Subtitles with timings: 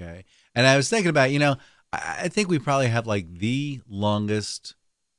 [0.00, 0.24] Okay.
[0.54, 1.56] And I was thinking about, you know,
[1.92, 4.74] I, I think we probably have like the longest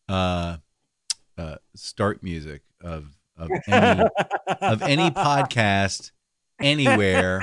[0.08, 0.58] uh,
[1.38, 4.10] uh, start music of of any
[4.62, 6.12] of any podcast
[6.60, 7.42] anywhere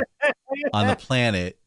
[0.73, 1.59] on the planet.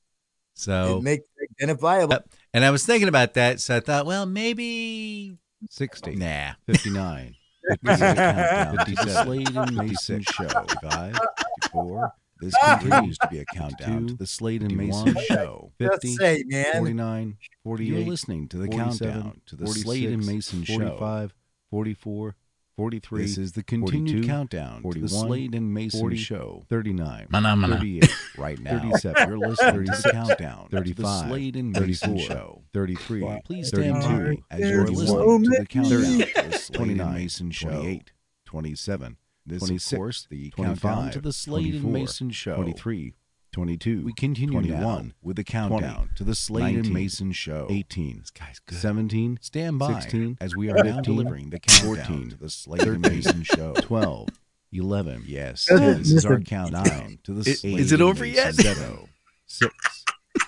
[0.54, 2.14] So It makes it identifiable.
[2.14, 2.30] Yep.
[2.54, 5.38] And I was thinking about that, so I thought, well, maybe
[5.70, 6.54] 60, nah.
[6.66, 7.36] 59,
[7.86, 10.48] 58, countdown to Slade and Mayson Show.
[10.50, 11.18] 55,
[11.62, 12.14] 54.
[12.40, 15.72] This continues to be a countdown to the Slade and Mayson Show.
[15.82, 16.74] Just 50, say, man.
[16.74, 17.90] 49, 48.
[17.90, 20.98] You're listening to the countdown to the Slade and 46, Mayson Show.
[20.98, 21.34] 45,
[21.70, 22.36] 44,
[22.78, 23.22] 43.
[23.22, 26.66] This is the continued 42, countdown to the Slade and Mayson 40, Show.
[26.70, 27.76] 39, Mana, mana.
[27.76, 28.80] 38, right now.
[28.80, 29.28] 37.
[29.28, 32.62] You're listening to the countdown 35, to the Slade and Mayson 34, Show.
[32.74, 33.22] 33.
[33.22, 33.40] Wow.
[33.44, 37.16] Please stand 32, by as you're listening to the countdown to the Slade 29, and
[37.16, 37.68] Mayson Show.
[37.70, 38.12] 28,
[38.46, 39.18] 27.
[39.46, 42.56] This 26, of course the 25, countdown to the Slade and Mayson Show.
[42.56, 43.14] 23,
[43.52, 44.04] 22.
[44.06, 47.68] We continue 21, now with the countdown to the Slade 19, and Mayson Show.
[47.70, 48.20] 18.
[48.20, 48.78] This guy's good.
[48.78, 49.40] 17.
[49.42, 50.38] Stand by 16.
[50.40, 52.42] as we we are are now now delivering delivering the the countdown countdown to to
[52.44, 53.74] the Slade and Mayson Show.
[53.74, 54.30] 12.
[54.72, 55.24] 11.
[55.26, 55.66] Yes.
[55.68, 58.76] This is our countdown to the Is- Slade is it and over Mayson yet?
[58.78, 59.10] Show.
[59.48, 59.74] 6.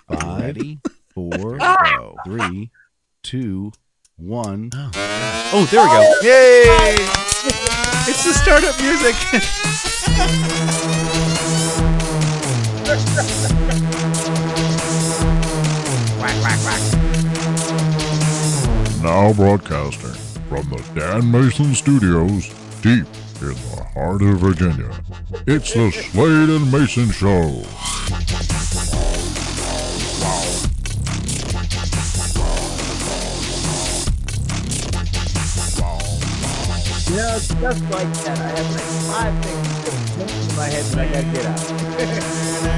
[0.09, 0.39] 5.
[0.41, 0.79] Ready?
[1.15, 1.57] 4.
[1.59, 2.13] Ah!
[2.25, 2.69] 3.
[3.23, 3.71] 2.
[4.21, 4.69] 1.
[4.73, 4.91] Oh.
[5.53, 6.13] oh, there we go.
[6.21, 6.95] Yay!
[8.03, 9.15] It's the startup music.
[19.03, 20.13] Now broadcasting
[20.49, 22.49] from the Dan Mayson Studios,
[22.81, 23.05] deep
[23.41, 24.91] in the heart of Virginia.
[25.45, 27.63] It's the Slade and Mayson Show.
[37.11, 38.39] You know, just like that.
[38.39, 39.67] I have like five things
[40.49, 42.71] in my head that I gotta get out.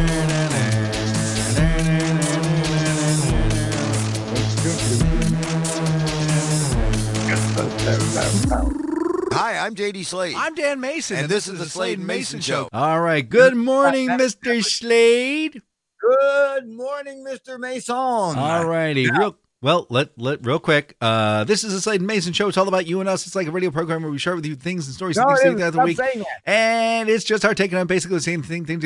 [9.34, 10.35] Hi, I'm JD Slade.
[10.35, 12.69] I'm Dan Mayson, And this is the Slade and Mayson Show.
[12.74, 13.29] All right.
[13.29, 14.63] Good morning, Mr.
[14.63, 15.62] Slade.
[16.02, 17.59] Good morning, Mr.
[17.59, 17.94] Mayson.
[17.94, 19.12] All righty.
[19.12, 20.97] Real well, let let real quick.
[21.00, 22.50] Uh, this is a Slade and Mayson show.
[22.50, 23.25] It's all about you and us.
[23.25, 25.35] It's like a radio program where we share with you things and stories and No,
[25.38, 25.96] things like that the week.
[25.96, 26.25] that.
[26.46, 28.66] And it's just our taking on basically the same thing.
[28.66, 28.79] thing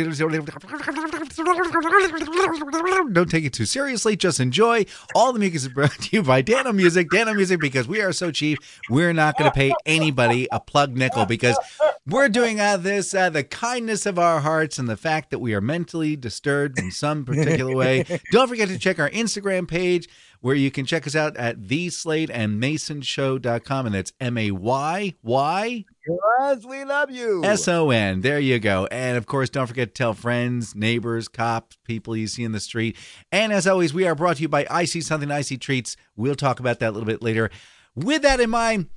[3.11, 4.16] Don't take it too seriously.
[4.16, 4.85] Just enjoy.
[5.16, 7.09] All the music is brought to you by Dano Music.
[7.09, 8.59] Dano Music because we are so cheap.
[8.87, 11.57] We're not going to pay anybody a plug nickel because
[12.05, 15.55] we're doing uh, this uh, the kindness of our hearts and the fact that we
[15.55, 18.05] are mentally disturbed in some particular way.
[18.31, 20.07] Don't forget to check our Instagram page
[20.41, 23.85] where you can check us out at the Slade and Mayson Show.com.
[23.85, 27.43] And that's M A Y Y Because we love you.
[27.43, 28.21] S O N.
[28.21, 28.87] There you go.
[28.87, 32.59] And of course, don't forget to tell friends, neighbors, cops, people you see in the
[32.59, 32.97] street.
[33.31, 35.97] And as always, we are brought to you by I See Something Icy Treats.
[36.15, 37.49] We'll talk about that a little bit later.
[37.95, 38.89] With that in mind,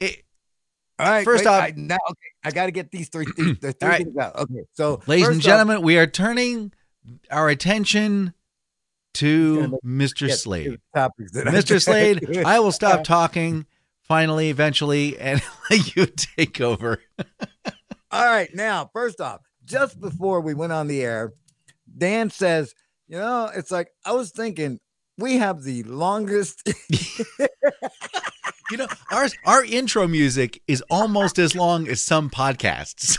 [0.00, 0.24] it,
[0.98, 1.24] All right.
[1.24, 3.88] First wait, off- I, now, okay, I got to get these three, these, the three
[3.88, 4.04] right.
[4.04, 4.36] things out.
[4.36, 4.64] Okay.
[4.74, 6.72] So, ladies and off, gentlemen, we are turning
[7.30, 8.34] our attention
[9.18, 10.30] to Mr.
[10.30, 10.72] Slade.
[10.72, 11.82] the topics that I- Mr.
[11.82, 13.66] Slade, I will stop talking
[14.02, 17.00] finally, eventually, and let you take over.
[18.10, 18.48] All right.
[18.54, 21.32] Now, first off, just before we went on the air,
[21.96, 22.72] Dan says,
[23.06, 24.80] you know, it's like, I was thinking,
[25.18, 26.62] we have the longest.
[28.70, 33.16] You know, our our intro music is almost as long as some podcasts.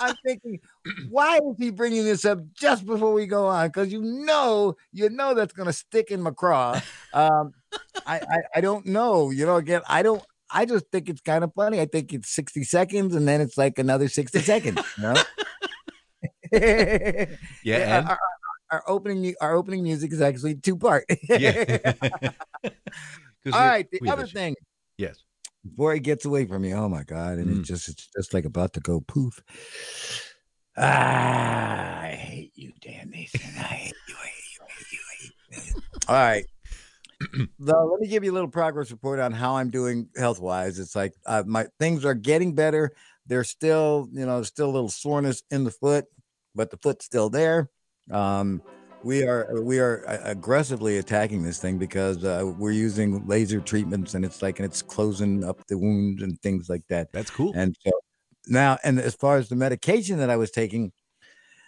[0.00, 0.58] I'm thinking,
[1.10, 3.68] why is he bringing this up just before we go on?
[3.68, 6.80] Because you know, you know that's going to stick in my craw.
[7.12, 7.52] Um,
[8.06, 9.30] I, I, I don't know.
[9.30, 10.22] You know, again, I don't.
[10.54, 11.80] I just think it's kind of funny.
[11.80, 14.80] I think it's 60 seconds, and then it's like another 60 seconds.
[14.98, 15.14] You know?
[16.52, 18.18] Yeah, our, and- our,
[18.70, 21.04] our opening, our opening music is actually two part.
[21.28, 21.92] yeah.
[22.64, 22.70] All
[23.52, 23.86] right.
[23.90, 24.54] The other thing,
[24.98, 25.16] Yes.
[25.64, 26.74] before it gets away from me.
[26.74, 27.38] Oh my god!
[27.38, 27.58] And Mm.
[27.60, 29.42] it's just it's just like about to go poof.
[30.76, 33.40] Ah, I hate you, Dan Nathan.
[33.58, 34.14] I hate you.
[34.14, 34.64] I hate you.
[34.64, 34.98] I hate you.
[35.10, 35.82] I hate you.
[36.08, 36.46] All right.
[37.58, 40.78] Though, let me give you a little progress report on how I'm doing health wise.
[40.78, 42.92] It's like uh, my things are getting better.
[43.26, 46.06] There's still, you know, still a little soreness in the foot,
[46.54, 47.68] but the foot's still there.
[48.10, 48.62] Um,
[49.04, 54.14] we are we are uh, aggressively attacking this thing because uh, we're using laser treatments
[54.14, 57.12] and it's like and it's closing up the wounds and things like that.
[57.12, 57.52] That's cool.
[57.54, 57.90] And so
[58.46, 60.92] now, and as far as the medication that I was taking,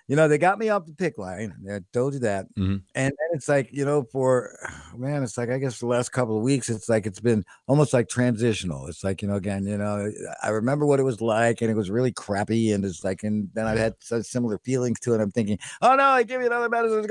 [0.07, 1.55] you know, they got me off the PICC line.
[1.71, 2.47] I told you that.
[2.57, 2.83] Mhm.
[2.95, 4.55] And then it's like, you know, for
[4.97, 7.95] man, it's like I guess the last couple of weeks, it's like it's been almost
[7.95, 8.87] like transitional.
[8.87, 10.13] It's like, you know, again, you know,
[10.43, 12.73] I remember what it was like and it was really crappy.
[12.73, 15.21] And it's like, and then I've had such similar feelings to it.
[15.21, 16.99] I'm thinking, oh no, I give you another medicine.
[16.99, 17.09] It's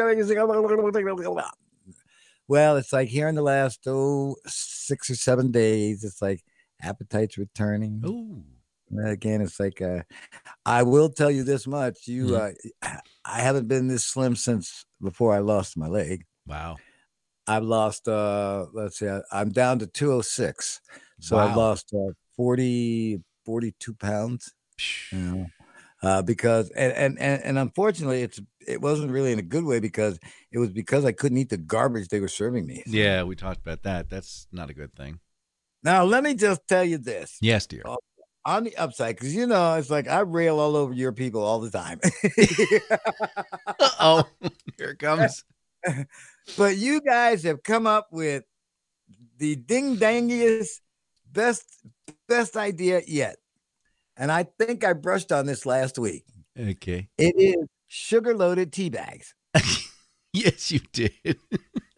[2.48, 6.44] well, it's like here in the last oh six or seven days, it's like
[6.82, 8.04] appetite's returning.
[8.06, 8.44] Ooh.
[9.00, 10.04] Again, it's like uh,
[10.66, 12.56] I will tell you this much: you, Mhm.
[12.84, 16.26] uh, I haven't been this slim since before I lost my leg.
[16.46, 16.78] Wow.
[17.46, 20.80] I've lost, uh, let's see, I'm down to 206,
[21.20, 24.54] so I've lost uh, 40, 42 pounds.
[25.12, 25.48] You know,
[26.02, 29.80] uh, because and, and and and unfortunately, it's it wasn't really in a good way
[29.80, 30.20] because
[30.52, 32.84] it was because I couldn't eat the garbage they were serving me.
[32.88, 34.10] Yeah, we talked about that.
[34.10, 35.20] That's not a good thing.
[35.84, 37.38] Now, let me just tell you this.
[37.42, 37.84] Yes, dear.
[38.46, 41.62] On the upside, because you know, it's like I rail all over your people all
[41.62, 42.00] the time.
[44.00, 44.26] oh,
[44.78, 45.46] here it comes.
[46.58, 48.44] but you guys have come up with
[49.38, 50.82] the ding dangiest
[51.32, 51.64] best
[52.28, 53.38] best idea yet.
[54.18, 56.26] And I think I brushed on this last week.
[56.60, 57.08] Okay.
[57.18, 59.34] It is sugar loaded tea bags.
[60.36, 61.38] Yes, you did.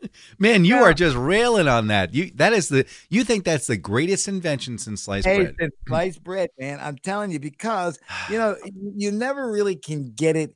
[0.40, 0.84] Man, you Yeah.
[0.84, 2.14] are just railing on that.
[2.14, 5.56] You that is the you think that's the greatest invention since sliced Hey, bread.
[5.88, 6.80] sliced bread, man.
[6.82, 8.56] I'm telling you, because you know,
[8.96, 10.56] you never really can get it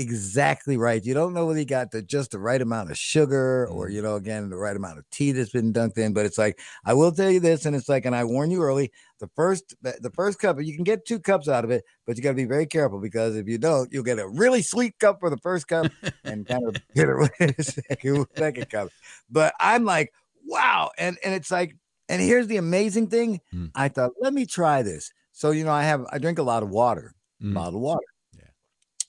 [0.00, 1.04] exactly right.
[1.04, 3.92] You don't know whether you got the just the right amount of sugar or Mm.
[3.92, 6.12] you know, again, the right amount of tea that's been dunked in.
[6.12, 8.62] But it's like I will tell you this, and it's like, and I warn you
[8.62, 12.16] early, the first the first cup, you can get two cups out of it, but
[12.16, 15.20] you gotta be very careful because if you don't, you'll get a really sweet cup
[15.20, 15.90] for the first cup
[16.24, 18.88] and kind of bitter with the second, second cup.
[19.30, 20.12] But I'm like,
[20.46, 20.90] wow.
[20.98, 21.76] And and it's like,
[22.08, 23.40] and here's the amazing thing.
[23.54, 23.70] Mm.
[23.74, 25.12] I thought, let me try this.
[25.32, 27.54] So, you know, I have I drink a lot of water, Mm.
[27.54, 28.04] bottled water.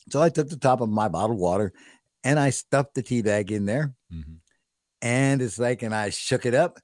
[0.09, 1.73] So I took the top of my bottled water
[2.23, 3.93] and I stuffed the tea bag in there.
[4.13, 4.37] Mhm.
[5.01, 6.79] And it's like, and I shook it up.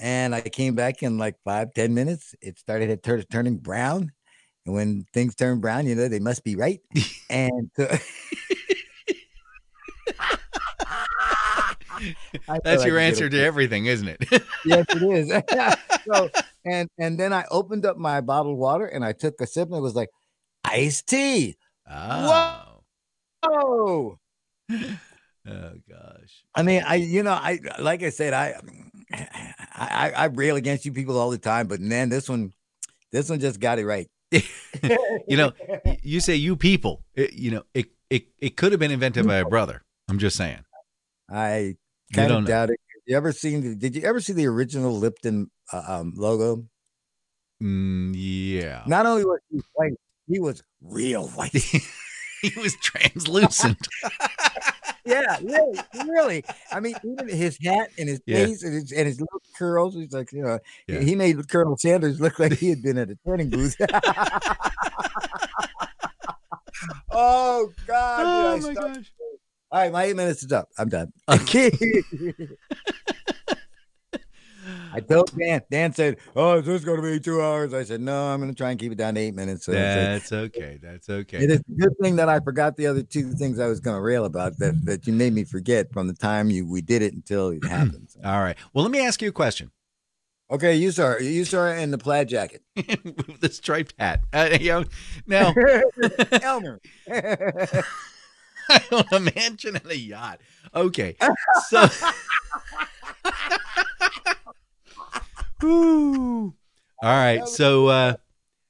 [0.00, 2.34] And I came back in like five, ten minutes.
[2.42, 4.10] It started to turn turning brown.
[4.66, 6.80] And when things turn brown, you know, they must be right.
[7.30, 7.88] and so-
[12.64, 14.24] That's feel your answer to everything, isn't it?
[14.64, 15.28] yes, it is.
[16.12, 16.28] so
[16.64, 19.76] and and then I opened up my bottled water and I took a sip and
[19.76, 20.10] it was like
[20.64, 21.56] iced tea.
[21.90, 22.80] Oh.
[23.42, 24.18] Oh,
[25.46, 26.42] Oh gosh.
[26.54, 28.54] I mean, I you know, I like I said, I
[29.74, 32.52] I I rail against you people all the time, but man, this one,
[33.12, 34.08] this one just got it right.
[35.26, 35.52] You know,
[36.02, 37.04] you say you people.
[37.14, 39.82] It, you know, it it it could have been invented by a brother.
[40.08, 40.64] I'm just saying.
[41.30, 41.76] I
[42.12, 42.48] kind don't of know.
[42.48, 42.80] doubt it.
[43.06, 43.60] You ever seen?
[43.62, 46.66] The, did you ever see the original Lipton uh, um, logo?
[47.62, 48.82] Mm, yeah.
[48.86, 49.92] Not only was he white,
[50.28, 51.52] he was real white.
[52.42, 53.78] he was translucent.
[55.06, 55.78] Yeah, really,
[56.08, 56.44] really.
[56.72, 58.46] I mean, even his hat and his Yeah.
[58.46, 59.94] face and his, and his little curls.
[59.94, 61.00] He's like, you know, he- Yeah.
[61.00, 63.76] he made Colonel Sanders look like he had been at a turning booth.
[67.10, 68.20] oh God!
[68.24, 69.12] oh my start- gosh.
[69.70, 70.70] All right, my eight minutes is up.
[70.78, 71.12] I'm done.
[74.94, 75.60] I told Dan.
[75.70, 78.50] Dan said, "Oh, is this going to be two hours?" I said, "No, I'm going
[78.52, 80.78] to try and keep it down to eight minutes." So I said, That's okay.
[80.80, 81.38] That's okay.
[81.38, 83.96] it is a good thing that I forgot the other two things I was going
[83.96, 87.02] to rail about that that you made me forget from the time you we did
[87.02, 88.10] it until it happened.
[88.10, 88.56] So- All right.
[88.72, 89.72] Well, let me ask you a question.
[90.50, 91.16] Okay, you saw.
[91.18, 92.62] You saw in the plaid jacket.
[92.76, 94.20] With the striped hat.
[94.32, 94.84] Uh, you know,
[95.26, 95.54] now
[96.42, 96.80] Elmer.
[97.10, 100.40] I own a mansion and a yacht.
[100.74, 101.16] Okay.
[101.68, 101.86] So
[105.64, 106.54] Whew.
[107.02, 107.48] All right.
[107.48, 108.14] So uh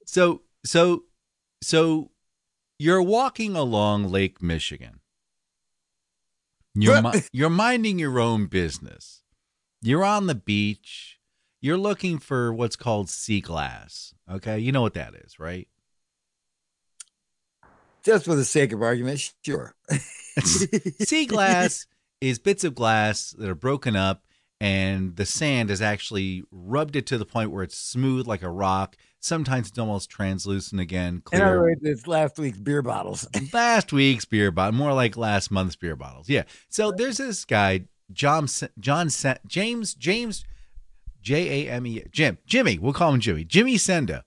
[0.06, 1.04] so so
[1.60, 2.10] so
[2.78, 5.00] you're walking along Lake Michigan.
[6.74, 9.22] You're mi- you're minding your own business.
[9.82, 11.18] You're on the beach.
[11.60, 14.14] You're looking for what's called sea glass.
[14.30, 14.58] Okay?
[14.58, 15.66] You know what that is, right?
[18.04, 19.74] Just for the sake of argument, sure.
[20.44, 21.86] sea glass
[22.20, 24.24] is bits of glass that are broken up
[24.60, 28.50] and the sand has actually rubbed it to the point where it's smooth like a
[28.50, 31.60] rock sometimes it's almost translucent again In other clear.
[31.62, 33.26] words, it's last week's beer bottles.
[33.52, 36.44] last week's beer bottle more like last month's beer bottles yeah.
[36.68, 38.46] So there's this guy john
[38.78, 39.08] john
[39.46, 40.44] james james
[41.22, 44.24] j-a-m-e jim jimmy we'll call him jimmy jimmy senda.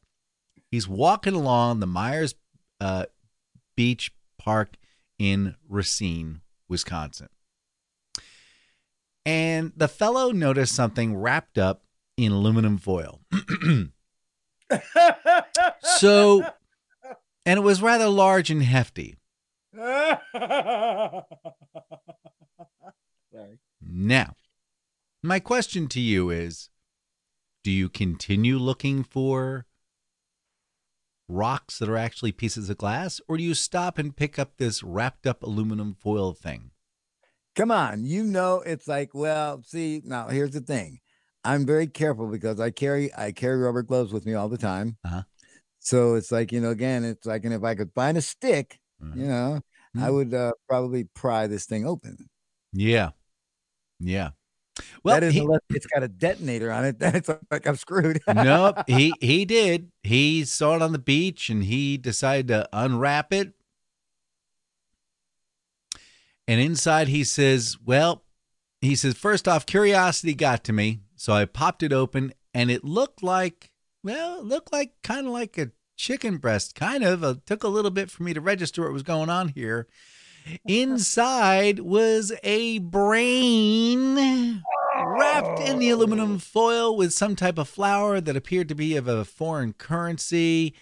[0.72, 2.36] He's walking along the myers
[2.82, 3.06] uh,
[3.76, 4.76] beach park
[5.20, 7.30] in racine wisconsin
[9.28, 11.84] and the fellow noticed something wrapped up
[12.16, 13.22] in aluminum foil
[15.82, 16.44] so
[17.46, 19.18] and it was rather large and hefty
[23.32, 23.60] Sorry.
[23.82, 24.36] Now,
[25.24, 26.70] my question to you is
[27.64, 29.66] do you continue looking for
[31.28, 34.82] rocks that are actually pieces of glass, or do you stop and pick up this
[34.82, 36.72] wrapped up aluminum foil thing?
[37.58, 41.00] Come on, you know it's like, well, see, now here's the thing.
[41.44, 44.96] I'm very careful because I carry I carry rubber gloves with me all the time.
[45.04, 45.24] Uh-huh.
[45.80, 48.80] So it's like, you know, again, it's like, and if I could find a stick,
[49.04, 49.16] Mhm.
[49.18, 49.62] you know,
[49.96, 50.14] I Mm.
[50.14, 52.30] would uh, probably pry this thing open.
[52.74, 53.12] Yeah.
[54.00, 54.32] Yeah.
[55.04, 57.00] Well, that is, he- unless it's got a detonator on it.
[57.00, 58.22] Then it's like I'm screwed.
[58.28, 58.78] nope.
[58.88, 59.92] He he did.
[60.04, 63.54] He saw it on the beach and he decided to unwrap it.
[66.48, 68.24] And inside he says, Well,
[68.82, 71.02] he says, first off, curiosity got to me.
[71.16, 73.72] So I popped it open and it looked like,
[74.04, 77.24] well, it looked like kind of like a chicken breast, kind of.
[77.24, 79.88] It took a little bit for me to register what was going on here.
[80.66, 84.64] Inside was a brain
[84.96, 89.08] wrapped in the aluminum foil with some type of flower that appeared to be of
[89.08, 90.74] a foreign currency.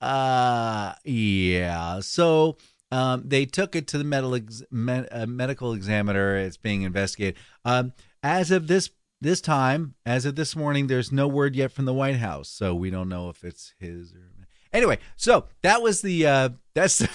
[0.00, 2.00] Uh, yeah.
[2.00, 2.58] So
[2.90, 6.36] um, they took it to the medical ex- med- uh, medical examiner.
[6.36, 7.36] It's being investigated.
[7.64, 8.90] Um, as of this
[9.20, 12.74] this time, as of this morning, there's no word yet from the White House, so
[12.74, 14.30] we don't know if it's his or.
[14.72, 16.98] Anyway, so that was the uh, that's.
[16.98, 17.08] The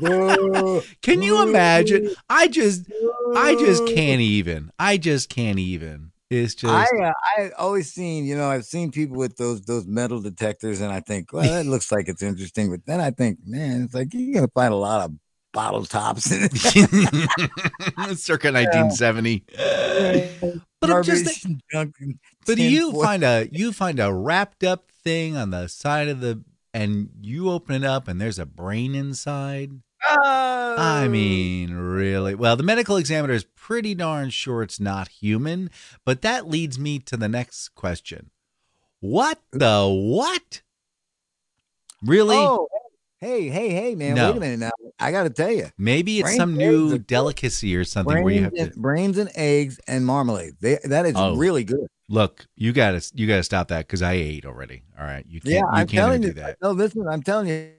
[1.02, 2.10] Can you imagine?
[2.28, 2.90] I just
[3.36, 4.70] I just can't even.
[4.78, 6.11] I just can't even.
[6.32, 9.86] It's just I uh, I always seen you know I've seen people with those those
[9.86, 13.38] metal detectors and I think well that looks like it's interesting but then I think
[13.44, 15.12] man it's like you're gonna find a lot of
[15.52, 16.52] bottle tops in it.
[18.18, 19.44] circa 1970.
[20.80, 21.94] But I'm just junk
[22.44, 23.02] But you foil.
[23.04, 26.42] find a you find a wrapped up thing on the side of the
[26.74, 29.70] and you open it up and there's a brain inside.
[30.08, 31.08] I Oh.
[31.08, 32.34] mean, really?
[32.34, 35.70] Well, the medical examiner is pretty darn sure it's not human,
[36.04, 38.30] but that leads me to the next question.
[39.00, 40.62] What the what?
[42.04, 42.36] Really?
[42.36, 42.68] Oh,
[43.20, 44.14] hey, hey, hey, man!
[44.16, 44.30] No.
[44.30, 44.70] Wait a minute now.
[44.98, 48.52] I got to tell you, Maybe it's some new delicacy or something where you have
[48.52, 50.54] brains, to and, brains and eggs and marmalade.
[50.60, 51.36] They, that is Oh.
[51.36, 51.86] really good.
[52.08, 52.46] look.
[52.56, 54.82] You got to you got to stop that because I ate already.
[54.98, 56.34] All right, you can't Yeah, you I'm can't telling do you.
[56.34, 56.56] that.
[56.62, 57.70] No, listen, I'm telling you,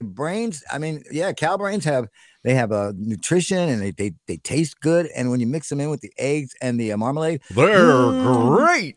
[0.00, 0.62] brains.
[0.72, 2.08] I mean, yeah, cow brains have
[2.42, 5.06] they have a nutrition and they, they they taste good.
[5.16, 8.22] And when you mix them in with the eggs and the uh, marmalade, They're Mm.
[8.22, 8.94] great.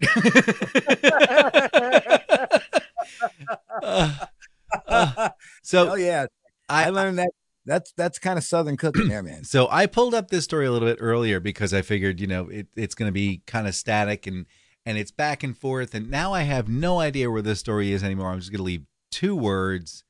[3.83, 4.15] Uh,
[4.87, 5.29] uh,
[5.63, 6.25] so oh yeah,
[6.69, 7.29] I, I learned that.
[7.65, 9.43] That's that's kind of southern cooking there, man.
[9.43, 12.47] So I pulled up this story a little bit earlier because I figured, you know,
[12.47, 14.45] it, it's going to be kind of static and
[14.85, 15.93] and it's back and forth.
[15.93, 18.29] And now I have no idea where this story is anymore.
[18.31, 20.05] I'm just going to leave two words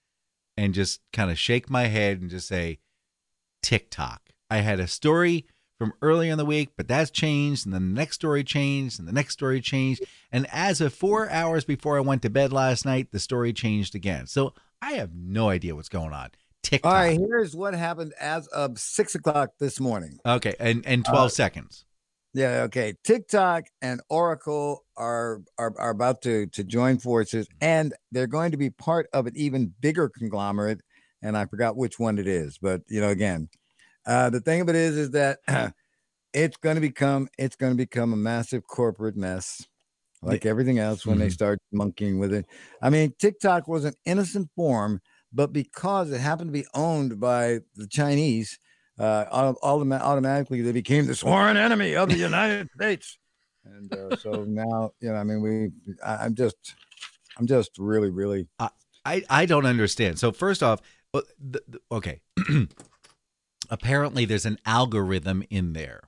[0.58, 2.80] and just kind of shake my head and just say
[3.62, 4.22] TikTok.
[4.50, 5.46] I had a story
[5.78, 7.66] from earlier in the week, but that's changed.
[7.66, 10.04] And then the next story changed and the next story changed.
[10.32, 13.94] And as of four hours before I went to bed last night, the story changed
[13.94, 14.28] again.
[14.28, 16.32] So I have no idea what's going on.
[16.64, 16.92] TikTok.
[16.92, 20.20] All right, here's what happened as of six o'clock this morning.
[20.26, 20.56] Okay.
[20.60, 21.86] And, and 12 uh, seconds.
[22.38, 22.94] Yeah, okay.
[23.03, 28.58] TikTok and Oracle are, are are about to to join forces, and they're going to
[28.58, 30.82] be part of an even bigger conglomerate.
[31.24, 33.50] And I forgot which one it is, but you know, again,
[34.06, 35.39] uh, the thing of it is, is that
[36.34, 39.65] it's going to become it's going to become a massive corporate mess,
[40.22, 41.34] like everything else when they Mhm.
[41.34, 42.46] start monkeying with it.
[42.82, 45.01] I mean, TikTok was an innocent form,
[45.34, 48.60] but because it happened to be owned by the Chinese,
[49.00, 53.18] uh, au- automa- automatically they became the sworn enemy of the United States.
[53.66, 55.72] And uh, so now, you know, I mean, we,
[56.06, 56.56] I, I'm just,
[57.38, 58.48] I'm just really, really,
[59.06, 60.20] I, I don't understand.
[60.20, 60.82] So first off,
[61.13, 62.22] uh, the, the- okay,
[63.70, 66.01] apparently there's an algorithm in there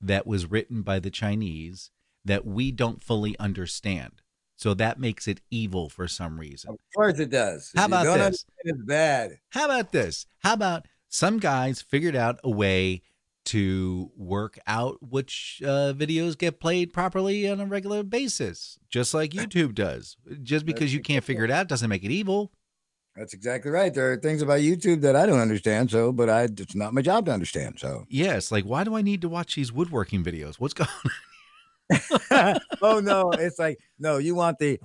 [0.00, 1.90] that was written by the Chinese
[2.24, 4.22] that we don't fully understand.
[4.56, 6.70] So that makes it evil for some reason.
[6.70, 7.70] of course it does.
[7.74, 8.44] If How you about don't this?
[8.64, 9.38] It's bad.
[9.50, 10.26] How about this?
[10.38, 13.02] How about some guys figured out a way
[13.44, 19.30] to work out which uh, videos get played properly on a regular basis, just like
[19.32, 20.16] YouTube does.
[20.42, 22.50] Just because you can't figure it out doesn't make it evil.
[23.14, 23.92] That's exactly right.
[23.92, 25.90] There are things about YouTube that I don't understand.
[25.90, 27.78] So, but I, it's not my job to understand.
[27.78, 30.54] So, Yes, like why do I need to watch these woodworking videos?
[30.54, 30.88] What's going
[32.30, 32.58] on?
[32.80, 34.80] oh no, it's like no, you want the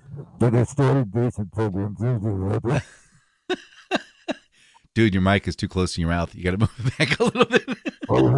[4.98, 6.34] Dude, your mic is too close to your mouth.
[6.34, 7.70] You got to move it back a little bit.
[8.10, 8.36] Oh,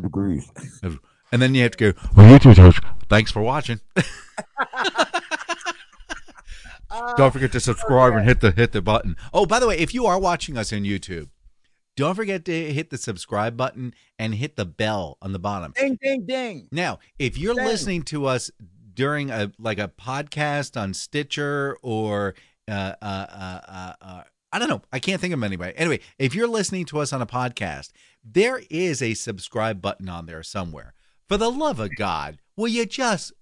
[0.00, 0.48] degrees.
[1.32, 2.78] and then you have to go, well, YouTube says,
[3.08, 3.80] thanks for watching.
[7.16, 9.16] Don't forget to subscribe and hit the hit the button.
[9.34, 11.28] Oh, by the way, if you are watching us on YouTube,
[11.96, 15.72] don't forget to hit the subscribe button and hit the bell on the bottom.
[15.76, 16.68] Ding, ding, ding.
[16.70, 17.66] Now, if you're Dang.
[17.66, 18.52] listening to us
[18.94, 22.34] during a like a podcast on Stitcher or
[22.68, 25.72] uh, uh, uh, uh, uh, I don't know, I can't think of anybody.
[25.76, 27.90] Anyway, if you're listening to us on a podcast,
[28.22, 30.94] there is a subscribe button on there somewhere.
[31.28, 33.32] For the love of God, will you just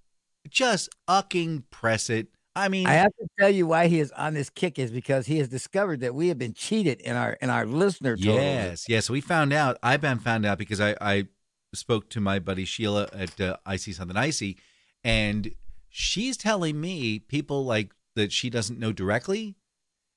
[0.49, 2.27] just ucking press it?
[2.55, 5.25] I mean, I have to tell you why he is on this kick is because
[5.25, 8.15] he has discovered that we have been cheated in our in our listener.
[8.17, 9.09] Yes, yes.
[9.09, 9.77] We found out.
[9.81, 11.27] I've been found out because I, I
[11.73, 14.57] spoke to my buddy Sheila at uh, Icy Something Icy,
[15.03, 15.53] and
[15.89, 19.55] she's telling me people like that she doesn't know directly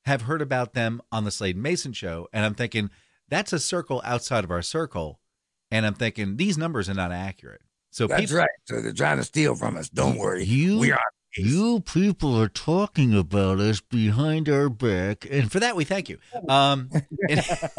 [0.04, 2.90] have heard about them on the Slade Mayson show, and I'm thinking
[3.28, 5.20] that's a circle outside of our circle,
[5.70, 7.62] and I'm thinking these numbers are not accurate.
[7.90, 8.48] So That's people, right.
[8.64, 9.88] So they're trying to steal from us.
[9.88, 10.44] Don't worry.
[10.44, 11.00] You- we are.
[11.36, 15.26] You people are talking about us behind our back.
[15.28, 16.18] and for that we thank you.
[16.48, 16.90] Um,
[17.28, 17.40] and-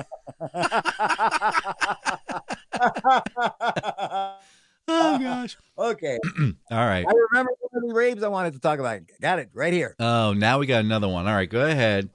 [5.02, 5.58] oh gosh.
[5.78, 6.18] okay.
[6.72, 7.06] All right.
[7.08, 9.02] I remember one of the raves I wanted to talk about.
[9.22, 9.96] Got it right here.
[10.00, 11.28] Oh, now we got another one.
[11.28, 12.10] All right, go ahead.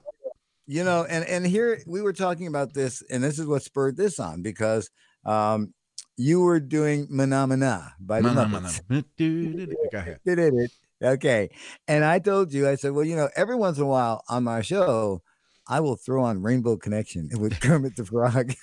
[0.67, 3.97] You know, and and here we were talking about this, and this is what spurred
[3.97, 4.89] this on because
[5.25, 5.73] um
[6.17, 8.29] you were doing Manamana by the
[10.49, 10.71] it.
[11.03, 11.49] Okay.
[11.87, 14.43] And I told you, I said, well, you know, every once in a while on
[14.43, 15.23] my show,
[15.67, 18.53] I will throw on Rainbow Connection with Kermit the Frog.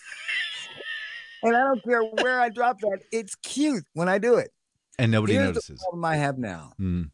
[1.43, 3.01] And I don't care where I drop that.
[3.13, 4.51] It's cute when I do it.
[4.99, 5.79] And nobody Here's notices.
[5.79, 6.73] the problem I have now.
[6.79, 7.05] Hmm.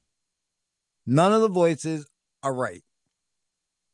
[1.06, 2.06] None of the voices
[2.42, 2.82] are right.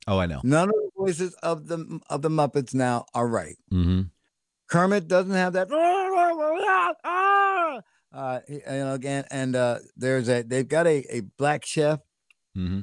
[0.06, 0.40] Oh, I know.
[0.44, 3.56] None of the voices of the of the Muppets now are right.
[3.72, 4.02] Mm-hmm.
[4.68, 5.68] Kermit doesn't have that.
[8.12, 12.00] Uh, you know, again, and uh, there's a they've got a, a black chef
[12.56, 12.80] Mm-hmm.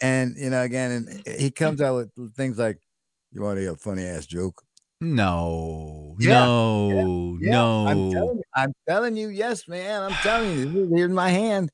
[0.00, 2.78] And you know, again, and he comes out with things like,
[3.32, 4.62] "You want to hear a funny ass joke?"
[5.00, 7.86] No, Yeah, no, Yeah, no.
[7.86, 10.02] I'm telling, you, I'm telling you, yes, man.
[10.02, 11.70] I'm telling you, here's my hand.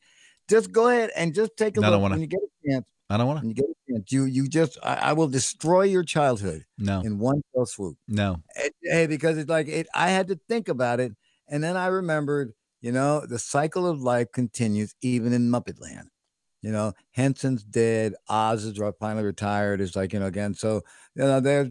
[0.48, 2.14] Just go ahead and just take a No, I don't look wanna.
[2.14, 2.84] when you get a chance.
[3.08, 3.46] I don't want to.
[3.46, 6.64] you get a chance, you you just I, I will destroy your childhood.
[6.78, 7.96] No, in one fell swoop.
[8.08, 8.42] no.
[8.56, 9.86] Eh, Hey, because it's like it.
[9.94, 11.12] I had to think about it,
[11.48, 12.52] and then I remembered.
[12.80, 16.08] You know, the cycle of life continues even in Muppet Land.
[16.62, 18.14] You know, Henson's dead.
[18.28, 19.80] Oz is finally retired.
[19.80, 20.54] It's like you know again.
[20.54, 20.82] So
[21.14, 21.68] you know, there's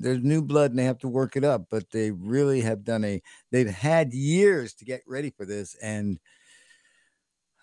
[0.00, 1.66] there's new blood, and they have to work it up.
[1.70, 3.22] But they really have done a.
[3.52, 6.18] They've had years to get ready for this, and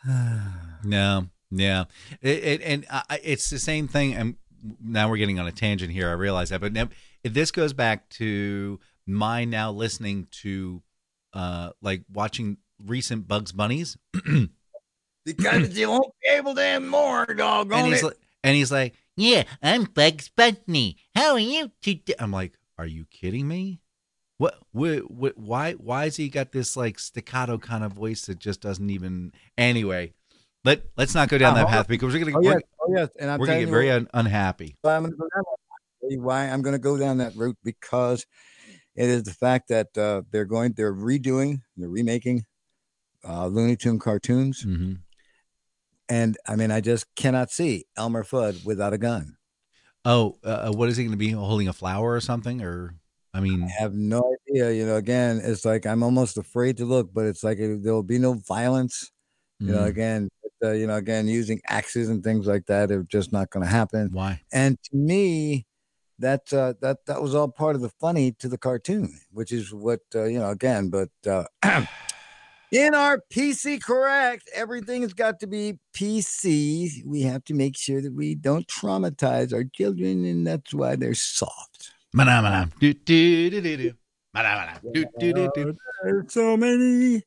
[0.84, 1.86] No, yeah,
[2.22, 4.14] it, it, and I, I- it's the same thing.
[4.14, 4.36] And
[4.84, 6.10] now we're getting on a tangent here.
[6.10, 6.90] I realize that, but now,
[7.24, 10.82] if this goes back to my now listening to,
[11.34, 13.98] uh, like watching recent Bugs Bunnies,
[15.26, 18.06] because you won't be able to have more, doggone and he's it.
[18.06, 20.98] like, and he's like, "Yeah, I'm Bugs Bunny.
[21.16, 23.82] How are you today?" I'm like, "Are you kidding me?
[24.38, 25.38] What, what, what?
[25.38, 29.34] Why, why has he got this like staccato kind of voice that just doesn't even?"
[29.58, 30.14] Anyway,
[30.64, 31.78] let let's not go down that Uh-huh.
[31.78, 33.92] path because we're gonna oh we're, yes, oh yes, and I'm we're gonna get very
[33.92, 34.76] un- unhappy.
[34.82, 37.58] why I'm going to go down that why I'm going to go down that route
[37.64, 38.26] because
[38.96, 42.44] it is the fact that uh, they're going they're redoing they're remaking
[43.28, 44.94] uh, Looney Tune cartoons hmm
[46.10, 49.38] and I mean I just cannot see Elmer Fudd without a gun.
[50.06, 52.62] Oh, uh, what is he going to be holding a flower or something?
[52.62, 52.96] Or
[53.34, 54.72] I mean, I have no idea.
[54.72, 58.04] You know, again, it's like I'm almost afraid to look, but it's like there will
[58.04, 59.12] be no violence.
[59.60, 60.30] You know, mm, again,
[60.64, 63.70] uh, you know, again, using axes and things like that are just not going to
[63.70, 64.10] happen.
[64.12, 64.42] why?
[64.52, 65.66] And to me,
[66.20, 69.74] that uh, that that was all part of the funny to the cartoon, which is
[69.74, 70.50] what uh, you know.
[70.50, 71.46] Again, but uh,
[72.72, 77.06] in our PC correct, everything has got to be PC.
[77.06, 81.14] We have to make sure that we don't traumatize our children, and that's why they're
[81.14, 81.92] soft.
[82.14, 83.94] Mana, mana, do, do, do, do, do.
[84.34, 85.76] Mana, mana, do, do, do, do.
[86.04, 87.24] There's so many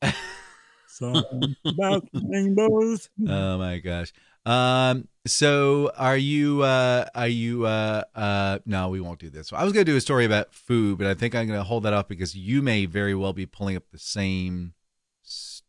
[0.87, 1.25] songs
[1.65, 3.09] about rainbows.
[3.27, 4.13] Oh my gosh.
[4.45, 5.07] Um.
[5.27, 6.63] So, are you?
[6.63, 7.05] Uh.
[7.13, 7.65] Are you?
[7.65, 8.03] Uh.
[8.15, 8.59] Uh.
[8.65, 9.53] No, we won't do this.
[9.53, 11.63] I was going to do a story about food, but I think I'm going to
[11.63, 14.73] hold that up because you may very well be pulling up the same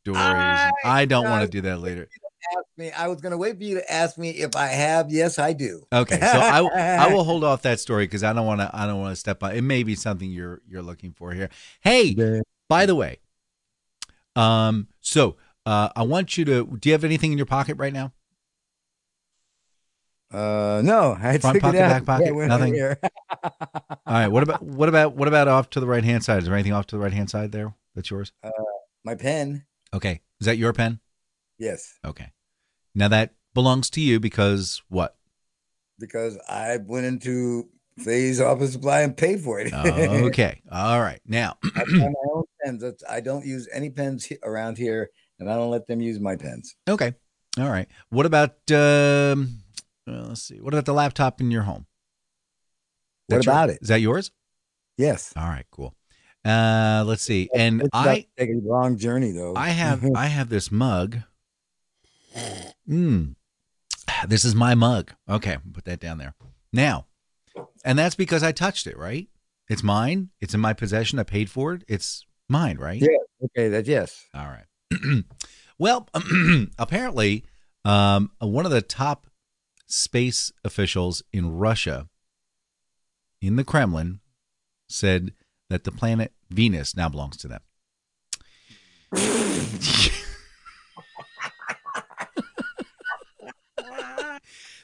[0.04, 0.18] stories.
[0.20, 2.08] and I don't want to do that later.
[2.56, 2.90] Ask me.
[2.90, 5.10] I was going to wait for you to ask me if I have.
[5.10, 5.84] Yes, I do.
[5.92, 6.58] Okay, so I
[7.04, 9.16] I will hold off that story because I don't want to I don't want to
[9.16, 9.54] step on.
[9.54, 11.48] It may be something you're you're looking for here.
[11.80, 12.16] Hey,
[12.68, 13.20] by the way,
[14.36, 15.36] um, so
[15.66, 16.66] uh, I want you to.
[16.78, 18.12] Do you have anything in your pocket right now?
[20.32, 21.90] Uh, no, I Front took pocket, it out.
[21.90, 22.74] back pocket, Yeah, when I'm nothing?
[22.74, 22.98] here.
[23.44, 24.28] All right.
[24.28, 26.38] What about what about what about off to the right hand side?
[26.38, 27.74] Is there anything off to the right hand side there?
[27.94, 28.32] That's yours.
[28.42, 28.50] Uh,
[29.04, 29.64] My pen.
[29.94, 30.20] Okay.
[30.40, 31.00] Is that your pen?
[31.58, 31.94] Yes.
[32.04, 32.32] Okay.
[32.94, 35.16] Now that belongs to you because what?
[35.98, 39.72] because I went into Phase Office Supply and paid for it.
[39.74, 40.60] okay.
[40.70, 41.20] All right.
[41.26, 42.82] Now, I buy my own pens.
[42.82, 46.34] That's, I don't use any pens around here, and I don't let them use my
[46.34, 46.74] pens.
[46.88, 47.14] okay.
[47.58, 47.86] All right.
[48.08, 49.58] What about, um,
[50.06, 50.58] well, let's see.
[50.60, 51.86] What about the laptop in your home?
[53.28, 53.78] What your- about it?
[53.82, 54.32] Is that yours?
[54.96, 55.32] Yes.
[55.36, 55.66] All right.
[55.70, 55.94] Cool.
[56.44, 57.48] Uh, let's see.
[57.54, 59.54] And I, take a long journey though.
[59.56, 61.18] I have I have this mug.
[62.88, 63.36] Mm.
[64.26, 65.12] This is my mug.
[65.28, 66.34] Okay, put that down there.
[66.72, 67.06] Now,
[67.84, 69.28] and that's because I touched it, right?
[69.68, 70.30] It's mine.
[70.40, 71.18] It's in my possession.
[71.18, 71.84] I paid for it.
[71.88, 73.00] It's mine, right?
[73.00, 73.08] Yeah.
[73.44, 73.68] okay.
[73.68, 74.26] That yes.
[74.34, 75.24] All right.
[75.78, 76.08] well,
[76.78, 77.44] apparently,
[77.84, 79.26] um, one of the top
[79.86, 82.08] space officials in Russia,
[83.40, 84.20] in the Kremlin,
[84.88, 85.32] said
[85.72, 87.60] that the planet Venus now belongs to them.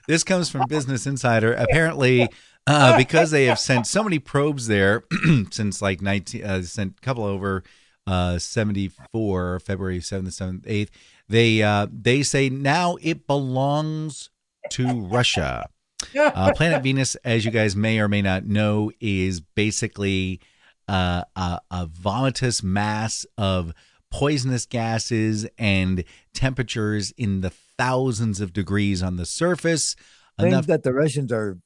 [0.09, 1.53] this comes from Business Insider.
[1.53, 2.27] Apparently,
[2.66, 5.05] uh, because they have sent so many probes there
[5.51, 7.62] since like 19, uh, sent a couple over
[8.07, 10.88] uh, 74, February 7th, 7th, 8th,
[11.29, 14.31] they, uh, they say now it belongs
[14.70, 15.68] to Russia.
[16.14, 20.40] Uh, Planet Venus, as you guys may or may not know, is basically
[20.88, 23.72] uh, a, a vomitous mass of
[24.11, 29.94] poisonous gases and temperatures in the thousands of degrees on the surface.
[30.38, 31.59] Things Enough, that the Russians are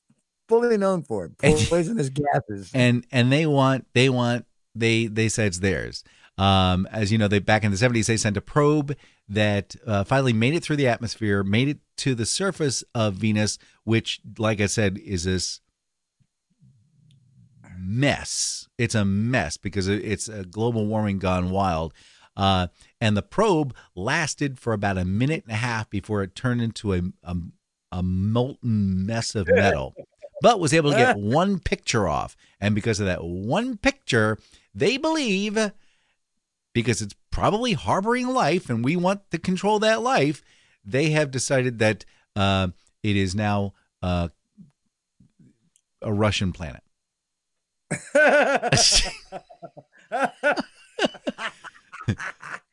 [0.49, 2.71] fully known for poisonous gases.
[2.75, 6.05] and and they want they want they they said it's theirs.
[6.39, 8.97] Um, as you know, they back in the seventies they sent a probe
[9.29, 13.59] that uh, finally made it through the atmosphere, made it to the surface of Venus,
[13.85, 15.61] which, like I said, is this
[17.83, 18.69] mess.
[18.79, 21.93] It's a mess because it's a global warming gone wild.
[22.37, 22.69] Uh,
[23.01, 26.95] and the probe lasted for about a minute and a half before it turned into
[26.95, 27.37] a a,
[27.91, 29.95] a molten mess of metal,
[30.41, 32.37] but was able to get one picture off.
[32.61, 34.39] And because of that one picture,
[34.75, 35.73] they believe
[36.73, 40.43] because it's probably harboring life, and we want to control that life.
[40.85, 42.69] They have decided that uh,
[43.03, 44.29] it is now uh,
[46.01, 46.83] a Russian planet.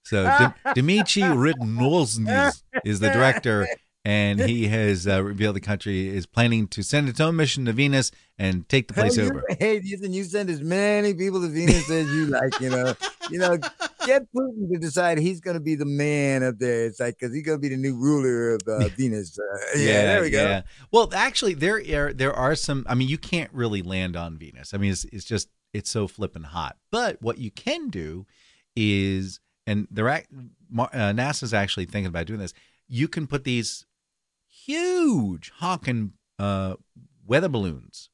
[0.03, 2.51] So D- Dmitry Ritnozny
[2.83, 3.67] is the director,
[4.09, 7.73] and he has uh, revealed the country is planning to send its own mission to
[7.73, 9.43] Venus and take the place over.
[9.59, 12.59] Hey, you you send as many people to Venus as you like.
[12.59, 12.93] You know,
[13.29, 13.57] you know,
[14.05, 16.85] get Putin to decide he's going to be the man up there.
[16.85, 19.37] It's like because he's going to be the new ruler of uh, Venus.
[19.37, 20.43] Uh, yeah, there we go.
[20.43, 20.61] yeah.
[20.91, 22.85] Well, actually, there are there are some.
[22.89, 24.73] I mean, you can't really land on Venus.
[24.73, 26.77] I mean, it's it's just it's so flippin' hot.
[26.91, 28.25] But what you can do
[28.75, 30.21] is, and they're uh,
[30.73, 32.53] NASA's actually thinking about doing this.
[32.87, 33.85] You can put these
[34.69, 36.75] huge honking uh,
[37.25, 38.09] weather balloons,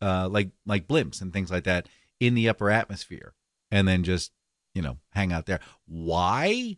[0.00, 1.88] uh, like like blimps and things like that,
[2.20, 3.34] in the upper atmosphere,
[3.70, 4.30] and then just
[4.74, 5.60] you know hang out there.
[5.86, 6.76] Why?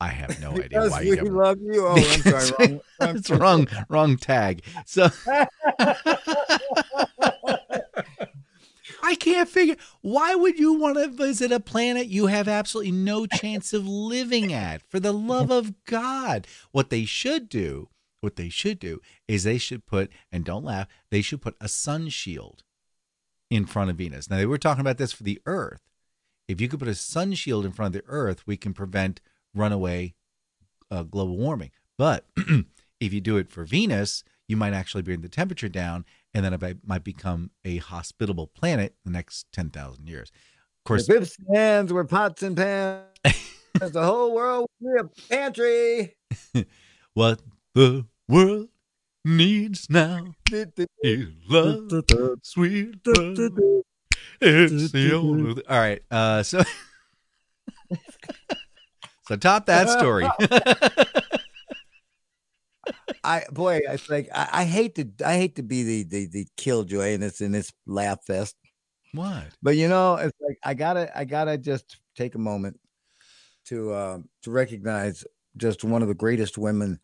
[0.00, 1.86] I have no idea Because why we you have love you.
[1.86, 2.50] Oh, I'm sorry.
[2.58, 5.08] Wrong, wrong it's wrong wrong tag so
[9.02, 13.26] i can't figure why would you want to visit a planet you have absolutely no
[13.26, 17.88] chance of living at for the love of god what they should do
[18.24, 21.68] what they should do is they should put and don't laugh they should put a
[21.68, 22.64] sun shield
[23.50, 25.82] in front of venus now they were talking about this for the earth
[26.48, 29.20] if you could put a sun shield in front of the earth we can prevent
[29.54, 30.14] runaway
[30.90, 31.70] uh, global warming.
[31.96, 32.26] But
[33.00, 36.52] if you do it for Venus, you might actually bring the temperature down, and then
[36.52, 40.30] it might- become a hospitable planet in the next 10,000 years.
[40.80, 43.04] Of course, If it's hands were pots and pans,
[43.80, 46.16] the whole world would be a pantry.
[47.14, 47.40] what
[47.74, 48.68] the world
[49.24, 50.34] needs now
[51.02, 51.90] is love,
[52.42, 53.52] sweet love.
[54.40, 55.62] It's the only.
[55.66, 56.02] All right.
[56.10, 56.62] Uh, so,
[59.28, 60.28] so top that story.
[63.24, 66.46] I boy, it's like I, I hate to I hate to be the the, the
[66.56, 68.54] killjoy in this in this laugh fest.
[69.12, 69.44] what?
[69.62, 72.78] But you know, it's like I gotta I gotta just take a moment
[73.66, 75.24] to uh, to recognize
[75.56, 77.00] just one of the greatest women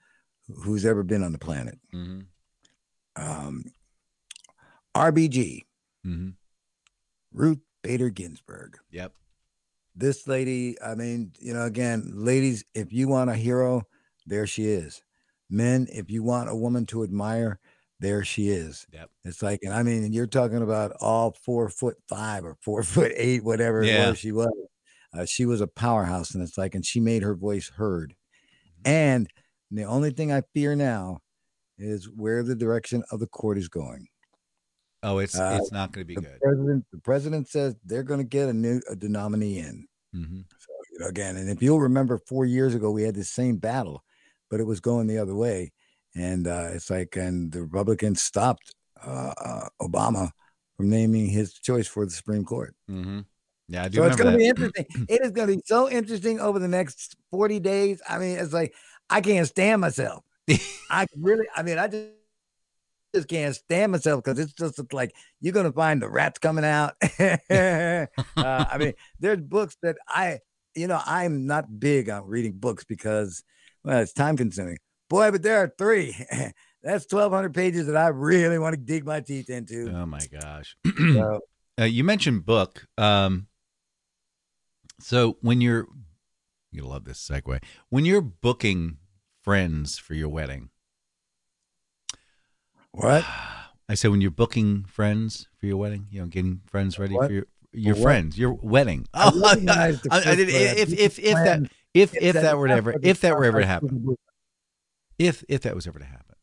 [0.63, 1.79] who's ever been on the planet.
[1.95, 2.21] Mm-hmm.
[3.17, 3.65] Um,
[4.97, 5.63] RBG,
[6.07, 6.31] Mm-hmm.
[7.33, 8.79] Ruth Bader Ginsburg.
[8.91, 9.13] Yep.
[9.95, 13.83] This lady, I mean, you know, again, ladies, if you want a hero,
[14.27, 15.03] there she is.
[15.51, 17.59] Men, if you want a woman to admire,
[17.99, 18.87] there she is.
[18.95, 19.11] Yep.
[19.25, 22.83] It's like, and I mean, and you're talking about all four foot five or four
[22.85, 24.15] foot eight, whatever Yeah.
[24.15, 24.51] she was.
[25.13, 28.15] Uh, she was a powerhouse, and it's like, and she made her voice heard.
[28.85, 29.29] And
[29.71, 31.21] the only thing I fear now
[31.79, 34.07] is where the direction of the court is going.
[35.03, 36.41] Oh, it's Uh, it's not going to be The good.
[36.43, 39.87] president, the president says they're going to get a new a nominee in.
[40.13, 43.25] hmm So you know, again, and if you'll remember, four years ago we had the
[43.25, 44.05] same battle,
[44.51, 45.73] but it was going the other way,
[46.15, 50.31] and uh, it's like, and the Republicans stopped uh, uh, Obama
[50.77, 52.75] from naming his choice for the Supreme Court.
[52.89, 53.21] hmm
[53.69, 54.87] Yeah, I do So it's going to be interesting.
[55.09, 58.03] it is going to be so interesting over the next forty days.
[58.09, 58.75] I mean, it's like
[59.11, 60.25] I can't stand myself.
[60.91, 62.07] I really, I mean, I just.
[63.13, 66.95] Just can't stand myself because it's just like you're gonna find the rats coming out.
[67.19, 70.39] uh, I mean, there's books that I,
[70.77, 73.43] you know, I'm not big on reading books because,
[73.83, 74.79] well, it's time consuming.
[75.09, 76.15] Boy, but there are three.
[76.85, 79.93] That's 1,200 pages that I really want to dig my teeth into.
[79.93, 80.77] Oh my gosh.
[80.97, 81.41] So,
[81.81, 82.87] Uh, you mentioned book.
[82.97, 83.49] Um,
[85.01, 85.89] so when you're,
[86.77, 87.61] gonna love this segue.
[87.89, 88.99] When you're booking
[89.43, 90.71] friends for your wedding,
[92.93, 93.25] what?
[93.89, 97.27] I said when you're booking friends for your wedding, you know, getting friends ready What?
[97.27, 98.03] for your your what?
[98.03, 99.07] friends, your wedding.
[99.15, 99.55] Oh, I,
[99.93, 103.45] the I did, if if if that if if that were ever if that were
[103.45, 104.17] ever to happen,
[105.19, 106.37] if if that was ever to happen,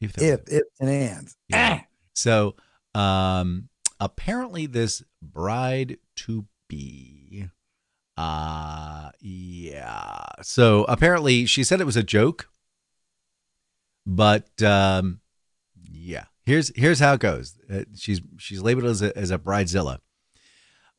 [0.00, 1.36] if that If, if, and ands.
[1.48, 1.78] Yeah.
[1.80, 1.86] Ah.
[2.14, 2.56] So,
[2.94, 3.68] um,
[4.00, 7.21] apparently, this bride to be,
[8.22, 10.24] uh, yeah.
[10.42, 12.48] So apparently, she said it was a joke,
[14.06, 15.20] but um,
[15.90, 16.24] yeah.
[16.44, 17.56] Here's here's how it goes.
[17.72, 19.98] Uh, she's she's labeled as a as a bridezilla.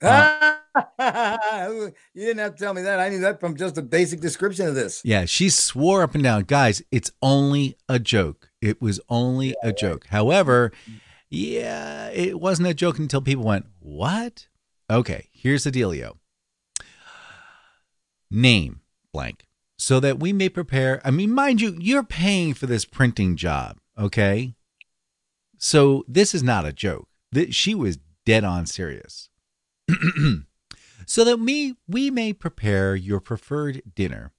[0.98, 3.00] Uh, you didn't have to tell me that.
[3.00, 5.04] I knew that from just a basic description of this.
[5.06, 8.50] Yeah, she swore up and down, guys, it's only a joke.
[8.60, 10.08] It was only a joke.
[10.08, 10.72] However,
[11.30, 14.48] yeah, it wasn't a joke until people went, What?
[14.90, 16.18] Okay, here's the dealio.
[18.34, 18.82] Name
[19.14, 19.46] blank.
[19.78, 21.02] So that we may prepare.
[21.06, 24.56] I mean, mind you, you're paying for this printing job, okay?
[25.58, 27.08] So this is not a joke.
[27.34, 29.30] Th- She was dead on serious.
[31.06, 34.32] so that we we may prepare your preferred dinner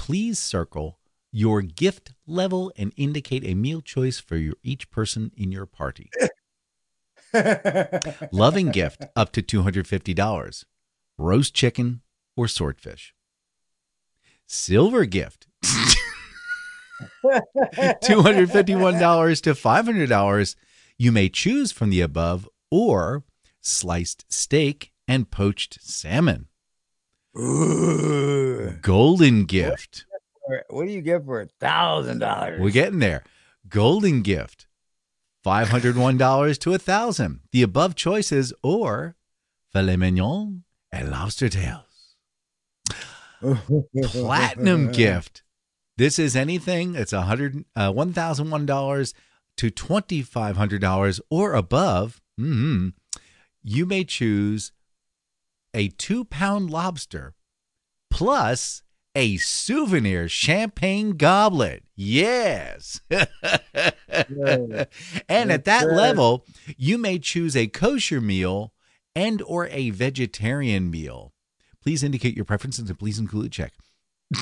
[0.00, 0.98] please circle
[1.30, 6.08] your gift level and indicate a meal choice for your each person in your party.
[8.32, 10.64] Loving gift up to $250.
[11.18, 12.00] Roast chicken
[12.34, 13.12] or swordfish.
[14.52, 15.46] Silver gift.
[17.24, 20.56] $251 to $500.
[20.98, 23.22] You may choose from the above or
[23.60, 26.48] sliced steak and poached salmon.
[27.38, 28.72] Ooh.
[28.82, 30.04] Golden gift.
[30.68, 32.60] What do you get for a thousand dollars?
[32.60, 33.22] We're getting there.
[33.68, 34.66] Golden gift,
[35.44, 37.38] five hundred one dollars to a thousand.
[37.52, 39.14] The above choices or
[39.72, 41.89] filet mignon and lobster tails.
[43.40, 45.42] Platinum gift.
[45.96, 46.94] This is anything.
[46.94, 49.14] It's a hundred uh, one thousand one dollars
[49.56, 52.20] to twenty five hundred dollars or above.
[52.38, 52.92] mm
[53.62, 54.72] You may choose
[55.74, 57.34] a two pound lobster
[58.10, 58.82] plus
[59.14, 61.82] a souvenir champagne goblet.
[61.96, 63.00] Yes.
[63.10, 63.26] and
[65.28, 68.72] at that Yes, level, you may choose a kosher meal
[69.14, 71.32] and or a vegetarian meal.
[71.82, 73.72] Please indicate your preferences and please include a check.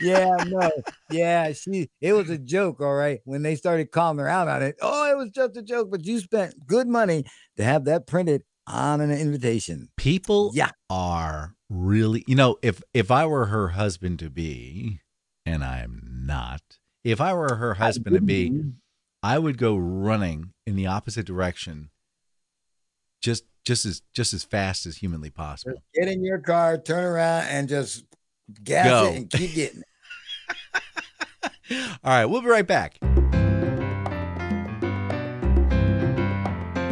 [0.00, 0.70] yeah, no,
[1.10, 1.88] yeah, she.
[2.00, 3.20] It was a joke, all right.
[3.24, 5.90] When they started calling her out on it, oh, it was just a joke.
[5.90, 7.24] But you spent good money
[7.56, 9.88] to have that printed on an invitation.
[9.96, 10.70] People Yeah.
[10.90, 15.00] are really, you know, if if I were her husband to be,
[15.46, 16.62] and I'm not,
[17.04, 18.62] if I were her husband to be,
[19.22, 21.90] I would go running in the opposite direction
[23.20, 25.82] just just as just as fast as humanly possible.
[25.94, 28.04] Get in your car, turn around, and just
[28.62, 29.06] gas Go.
[29.06, 29.82] it and keep getting.
[29.82, 29.84] it.
[32.02, 32.98] All right, we'll be right back.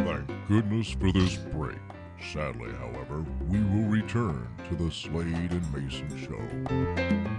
[0.05, 1.79] Thank goodness for this break.
[2.33, 7.36] Sadly, however, we will return to the Slade and Mayson Show.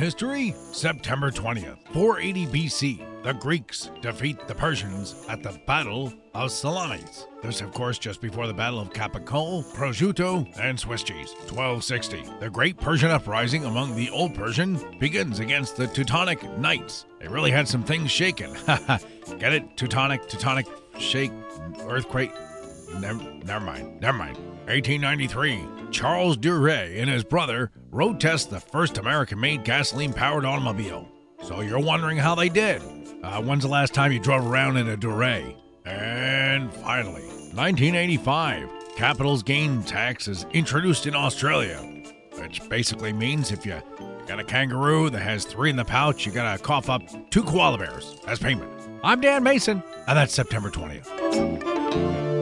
[0.00, 7.26] History, September 20th, 480 BC, the Greeks defeat the Persians at the Battle of Salamis.
[7.42, 11.34] This, of course, just before the Battle of Capicol, prosciutto, and Swiss cheese.
[11.50, 17.04] 1260, the Great Prussian Uprising among the Old Prussian begins against the Teutonic Knights.
[17.20, 18.54] They really had some things shaken.
[19.38, 19.76] Get it?
[19.76, 20.66] Teutonic, Teutonic,
[20.98, 21.32] shake,
[21.82, 22.32] earthquake.
[23.00, 24.38] never, never mind, never mind.
[24.70, 31.08] 1893, Charles Duryea and his brother road test the first American-made gasoline-powered automobile.
[31.42, 32.80] So you're wondering how they did.
[33.24, 35.56] Uh, when's the last time you drove around in a Duryea?
[35.84, 41.78] And finally, 1985, capital's gain tax is introduced in Australia,
[42.38, 43.82] which basically means if you
[44.28, 47.76] got a kangaroo that has three in the pouch, you gotta cough up two koala
[47.76, 48.70] bears as payment.
[49.02, 52.39] I'm Dan Mayson, and that's September 20th.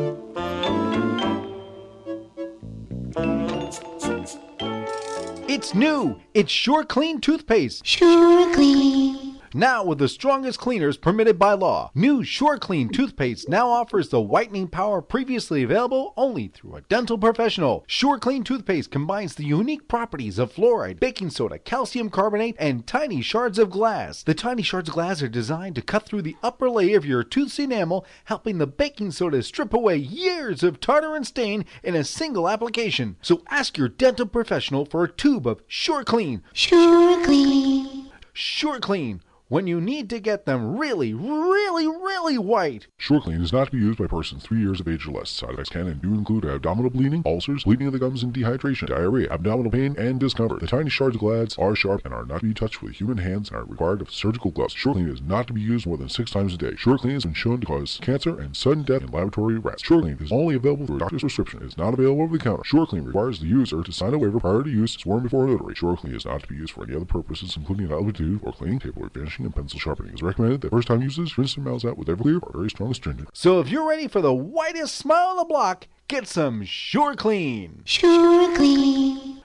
[5.68, 6.18] It's new.
[6.32, 7.84] It's Sure Clean toothpaste.
[7.84, 9.27] Sure clean.
[9.54, 11.90] Now with the strongest cleaners permitted by law.
[11.94, 17.16] New Sure Clean toothpaste now offers the whitening power previously available only through a dental
[17.16, 17.82] professional.
[17.86, 23.22] Sure Clean toothpaste combines the unique properties of fluoride, baking soda, calcium carbonate, and tiny
[23.22, 24.22] shards of glass.
[24.22, 27.24] The tiny shards of glass are designed to cut through the upper layer of your
[27.24, 32.04] tooth's enamel, helping the baking soda strip away years of tartar and stain in a
[32.04, 33.16] single application.
[33.22, 36.42] So ask your dental professional for a tube of Sure Clean.
[36.52, 38.10] Sure clean.
[38.34, 42.86] Sure Clean when you need to get them really, really, really white.
[43.00, 45.30] SureClean is not to be used by persons three years of age or less.
[45.30, 48.88] Side effects can and do include abdominal bleeding, ulcers, bleeding of the gums and dehydration,
[48.88, 50.60] diarrhea, abdominal pain, and discomfort.
[50.60, 53.18] The tiny shards of glass are sharp and are not to be touched with human
[53.18, 54.74] hands and are required of surgical gloves.
[54.74, 56.72] SureClean is not to be used more than six times a day.
[56.72, 59.82] SureClean has been shown to cause cancer and sudden death in laboratory rats.
[59.82, 61.62] SureClean is only available through a doctor's prescription.
[61.62, 62.64] It is not available over the counter.
[62.64, 65.74] SureClean requires the user to sign a waiver prior to use, sworn before a notary.
[65.74, 69.04] SureClean is not to be used for any other purposes, including altitude or cleaning, table
[69.04, 70.12] or finishing, and pencil sharpening.
[70.12, 72.70] It is recommended that first time users rinse their mouths out with Everclear or very
[72.70, 73.28] strong astringent.
[73.32, 77.82] So if you're ready for the whitest smile on the block, get some Sure Clean.
[77.84, 79.42] Sure clean.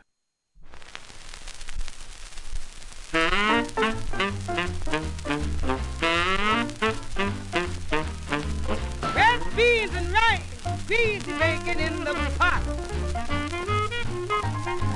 [9.15, 10.41] Red beans and rice,
[10.87, 12.63] greasy bacon in the pot.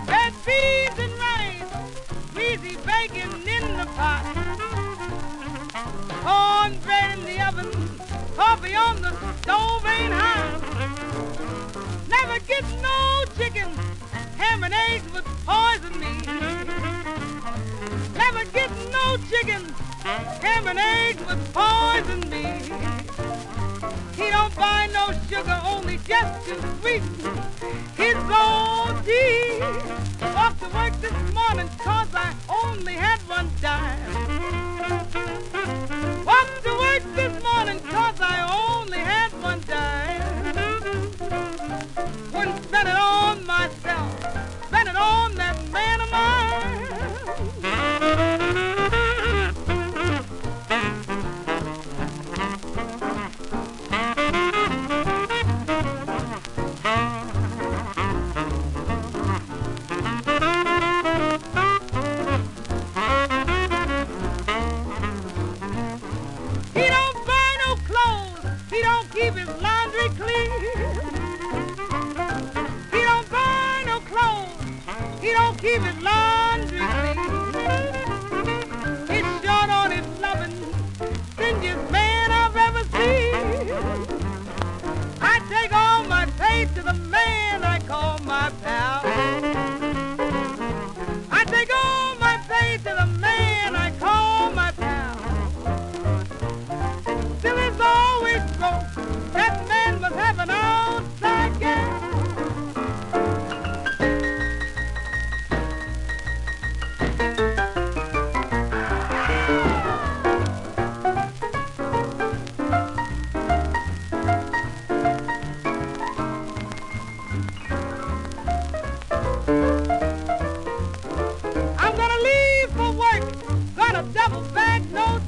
[0.07, 1.71] Red beans and rice,
[2.33, 4.46] greasy bacon in the pot.
[6.27, 7.71] Cornbread in the oven,
[8.35, 9.11] coffee on the
[9.41, 10.59] stove ain't hot.
[12.09, 13.69] Never get no chicken,
[14.35, 16.11] ham and eggs would poison me.
[18.13, 19.63] Never get no chicken,
[20.43, 22.43] ham and eggs would poison me.
[24.21, 27.39] He don't buy no sugar, only just to sweeten
[27.95, 29.61] his own tea.
[30.35, 34.26] Off to work this morning, cause I only had one dime.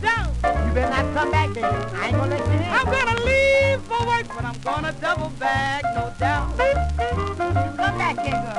[0.02, 0.18] No.
[0.66, 1.64] You better not come back then.
[1.64, 2.64] I ain't gonna let you in.
[2.78, 6.58] I'm gonna leave for work, but I'm gonna double back, no doubt.
[6.58, 8.59] Come back here, girl.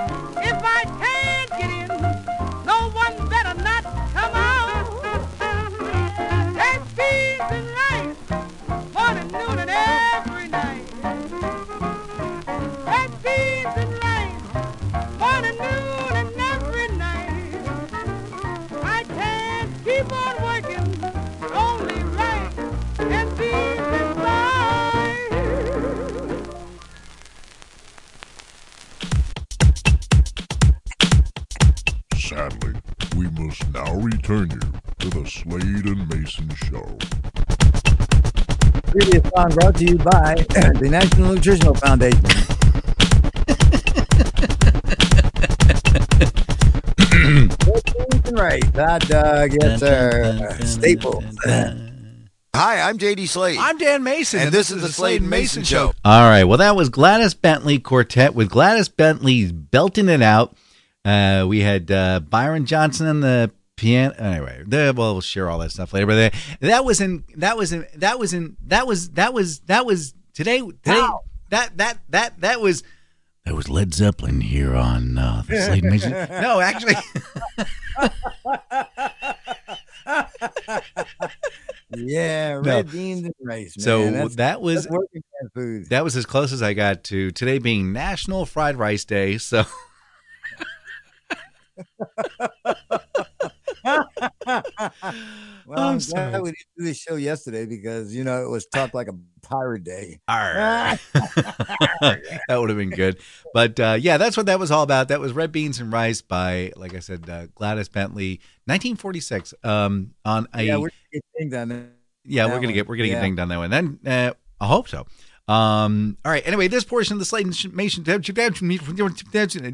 [39.36, 42.20] Song brought to you by the National Nutritional Foundation.
[48.32, 50.58] right, hot dog, yes sir.
[50.64, 51.22] Staple.
[52.54, 53.58] Hi, I'm JD Slade.
[53.60, 55.92] I'm Dan Mayson, and, this, is the Slade and Mayson Show.
[56.04, 56.44] All right.
[56.44, 60.56] Well, that was Gladys Bentley Quartet with Gladys Bentley belting it out.
[61.04, 64.14] Uh, we had uh, Byron Johnson on the piano.
[64.18, 66.06] Anyway, the, well, we'll share all that stuff later.
[66.06, 66.14] But
[66.60, 69.84] they, that was in that was in that was in that was that was that
[69.86, 70.60] was today.
[70.60, 71.22] Today Wow.
[71.48, 72.82] that that that that was
[73.44, 76.10] that was Led Zeppelin here on uh, the Slade Mayson.
[76.30, 76.94] no, actually.
[81.96, 82.76] Yeah, No.
[82.76, 83.76] red beans and rice.
[83.76, 83.84] Man.
[83.84, 84.86] So that's, that was
[85.88, 89.38] that was as close as I got to today being National Fried Rice Day.
[89.38, 89.64] So
[94.46, 94.62] I'm
[95.68, 96.30] I'm sorry.
[96.30, 99.14] glad we didn't do this show yesterday because you know it was talk like a
[99.42, 100.18] pirate day.
[100.28, 100.98] That
[102.56, 103.18] would have been good.
[103.54, 105.08] But uh, yeah, that's what that was all about.
[105.08, 109.54] That was Red Beans and Rice by, like I said, uh, Gladys Bentley, 1946.
[109.62, 111.68] Um, on a yeah, yeah, we're gonna get things done.
[111.68, 111.90] there.
[112.46, 112.74] we're gonna one.
[112.74, 113.14] get we're gonna Yeah.
[113.16, 113.70] get dinged on that one.
[113.70, 115.06] Then uh, I hope so.
[115.48, 116.46] Um, all right.
[116.46, 117.72] Anyway, this portion of the Slate Nation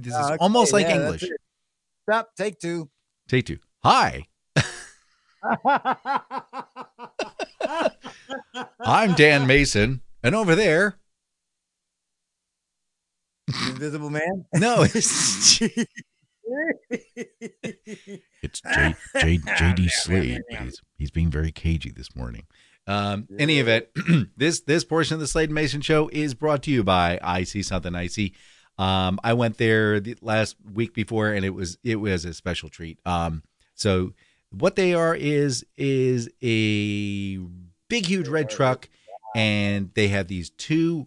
[0.02, 1.24] this is Ah, okay, almost like yeah, English.
[2.08, 2.30] Stop.
[2.36, 2.88] Take two.
[3.28, 3.58] Take two.
[3.88, 4.26] Hi,
[8.80, 10.98] I'm Dan Mayson, and over there,
[13.68, 14.46] Invisible Man.
[14.54, 15.62] no, it's
[18.42, 20.42] It's J, J, JD Slade.
[20.50, 22.46] He's, he's being very cagey this morning.
[22.88, 23.86] Um, any event,
[24.36, 27.62] this this portion of the Slade Mayson show is brought to you by I See
[27.62, 28.34] Something Icy.
[28.78, 32.68] Um, I went there the last week before, and it was it was a special
[32.68, 32.98] treat.
[33.06, 33.44] Um,
[33.76, 34.12] so
[34.50, 37.38] what they are is is a
[37.88, 38.88] big huge red truck,
[39.34, 41.06] and they have these two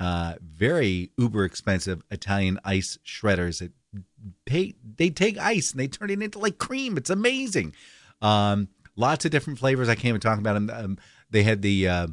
[0.00, 3.72] uh, very uber expensive Italian ice shredders that
[4.44, 6.96] pay, they take ice and they turn it into like cream.
[6.96, 7.74] It's amazing.
[8.22, 9.88] Um, lots of different flavors.
[9.88, 10.70] I can't even talk about them.
[10.72, 10.98] Um,
[11.30, 12.06] they had the uh,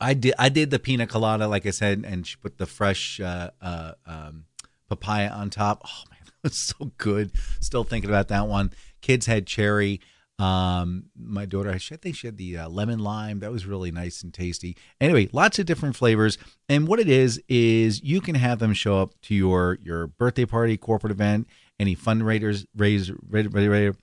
[0.00, 3.20] I did I did the pina colada, like I said, and she put the fresh
[3.20, 4.44] uh, uh, um,
[4.88, 5.82] papaya on top.
[5.84, 7.32] Oh man, that was so good.
[7.60, 8.72] Still thinking about that one.
[9.00, 10.00] Kids had cherry.
[10.40, 13.40] Um, my daughter, I think she had the uh, lemon lime.
[13.40, 14.76] That was really nice and tasty.
[15.00, 16.38] Anyway, lots of different flavors.
[16.68, 20.44] And what it is is you can have them show up to your your birthday
[20.44, 21.48] party, corporate event,
[21.80, 23.94] any fundraisers, raise, raise, raise,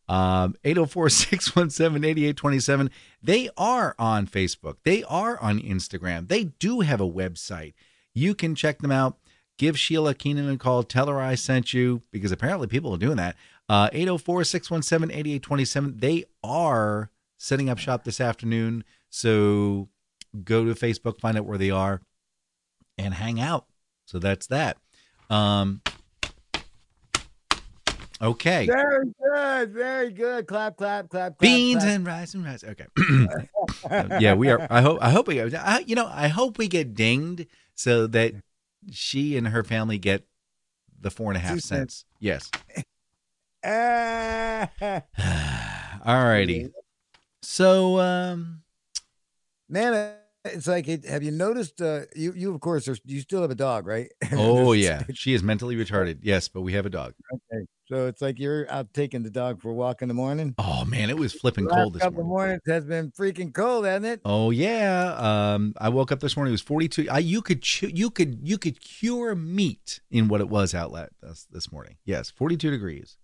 [0.10, 2.90] Um, 804 617 8827.
[3.22, 4.78] They are on Facebook.
[4.84, 6.28] They are on Instagram.
[6.28, 7.74] They do have a website.
[8.14, 9.18] You can check them out.
[9.58, 10.84] Give Sheila Keenan a call.
[10.84, 13.36] Tell her I sent you because apparently people are doing that.
[13.70, 15.98] Uh, 804 617 8827.
[15.98, 18.84] They are setting up shop this afternoon.
[19.10, 19.90] So
[20.44, 22.02] go to Facebook, find out where they are,
[22.98, 23.66] and hang out.
[24.06, 24.78] So that's that.
[25.30, 25.82] Um,
[28.22, 28.66] okay.
[28.66, 30.48] very good, very good.
[30.48, 31.40] Clap, clap, clap, clap.
[31.40, 31.96] Beans clap.
[31.96, 32.64] and rice and rice.
[32.64, 32.86] Okay.
[34.20, 34.68] yeah, we are.
[34.70, 34.98] I hope.
[35.02, 35.42] I hope we.
[35.42, 37.46] I, you know, I hope we get dinged
[37.76, 38.34] so that
[38.92, 40.26] she and her family get
[41.00, 42.06] the four and a half cents.
[42.20, 42.50] Yes.
[46.06, 46.70] All righty.
[47.42, 48.64] So, um,
[49.74, 50.12] Man, uh,
[50.46, 51.82] it's like, it, have you noticed?
[51.82, 54.12] Uh, you, you of course, are, you still have a dog, right?
[54.34, 56.20] oh yeah, she is mentally retarded.
[56.22, 57.14] Yes, but we have a dog.
[57.34, 60.54] Okay, so it's like you're out taking the dog for a walk in the morning.
[60.58, 62.30] Oh man, it was flipping cold this couple morning.
[62.30, 64.22] mornings has been freaking cold, hasn't it?
[64.26, 65.16] Oh yeah.
[65.18, 66.52] Um, I woke up this morning.
[66.52, 67.08] It was 42.
[67.10, 70.92] I, you could chew, you could you could cure meat in what it was out
[70.92, 71.96] la- this, this morning.
[72.04, 73.18] Yes, 42 degrees.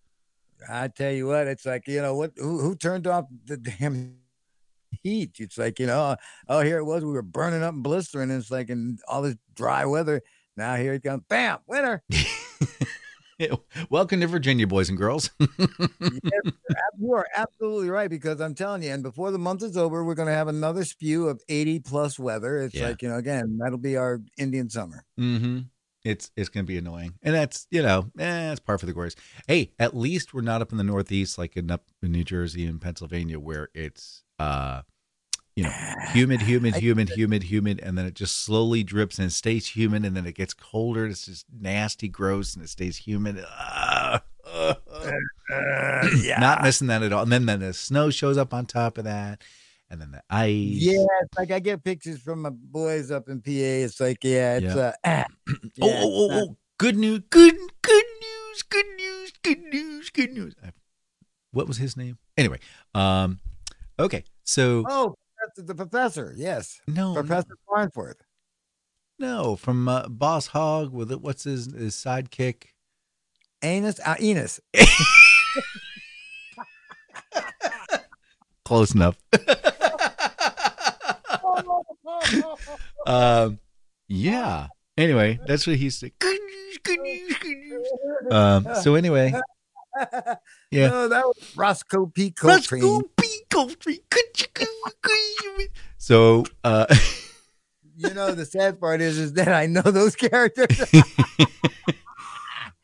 [0.70, 2.32] I tell you what, it's like you know what?
[2.38, 4.16] Who, who turned off the damn
[5.04, 5.38] heat?
[5.40, 6.16] It's like you know,
[6.48, 7.04] oh here it was.
[7.06, 8.30] We were burning up and blistering.
[8.32, 10.22] And it's like in all this dry weather.
[10.58, 11.24] Now here it comes.
[11.30, 12.04] Bam, winter.
[13.90, 15.30] Welcome to Virginia, boys and girls.
[16.02, 16.54] Yes,
[17.00, 20.16] you are absolutely right because I'm telling you, and before the month is over, we're
[20.16, 22.58] going to have another spew of 80 plus weather.
[22.60, 22.90] It's Yeah.
[22.90, 25.06] like you know, again, that'll be our Indian summer.
[25.18, 25.60] mm-hmm.
[26.04, 29.16] it's it's gonna be annoying, and that's you know, eh, that's par for the course.
[29.48, 32.66] Hey, at least we're not up in the Northeast, like in up in New Jersey
[32.66, 34.82] and Pennsylvania, where it's uh,
[35.56, 35.74] you know,
[36.14, 40.06] humid, humid, humid, humid, humid, and then it just slowly drips and it stays humid,
[40.06, 41.06] and then it gets colder.
[41.06, 43.44] It's just nasty, gross, and it stays humid.
[44.52, 44.76] Ah,
[45.52, 46.08] ah.
[46.24, 46.40] yeah.
[46.40, 47.22] Not missing that at all.
[47.22, 49.44] And then then the snow shows up on top of that,
[49.92, 50.50] and then the ice.
[50.50, 53.52] Yeah, it's like I get pictures from my boys up in PA.
[53.52, 54.82] It's like, yeah, it's Yeah.
[54.82, 55.26] uh, ah,
[55.82, 60.56] oh, oh, oh, oh, good news, good, good news, good news, good news, good news.
[61.52, 62.18] What was his name?
[62.36, 62.60] Anyway,
[62.96, 63.40] um,
[64.00, 66.34] okay, so Oh, that's the professor.
[66.38, 68.22] Yes, no, no, Professor Farnsworth.
[69.20, 71.22] no, from uh, Boss Hog with it.
[71.22, 72.64] What's his his sidekick?
[73.62, 74.60] Anus, uh, Enos.
[78.66, 79.18] Close enough.
[83.08, 83.60] um,
[84.08, 84.68] yeah.
[84.98, 86.12] Anyway, that's what he said.
[88.32, 89.34] Um, so anyway,
[90.72, 90.88] yeah.
[90.90, 92.32] No, that was Roscoe P.
[92.32, 92.82] Coltrane.
[92.82, 93.02] go
[93.50, 94.00] be Coltrane.
[94.10, 94.66] Could you go-
[95.02, 95.14] could
[95.60, 96.86] you- So, uh,
[98.02, 100.82] You know, the sad part is, is that I know those characters.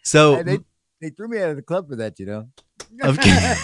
[0.03, 0.59] so they,
[0.99, 2.49] they threw me out of the club for that, you know.
[3.01, 3.55] Okay.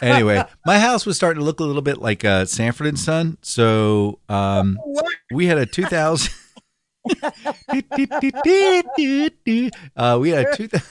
[0.00, 3.36] anyway, my house was starting to look a little bit like uh, Sanford and Son.
[3.42, 4.78] So um,
[5.32, 6.32] we had a 2000.
[9.96, 10.82] uh, we had a 2000, 2000,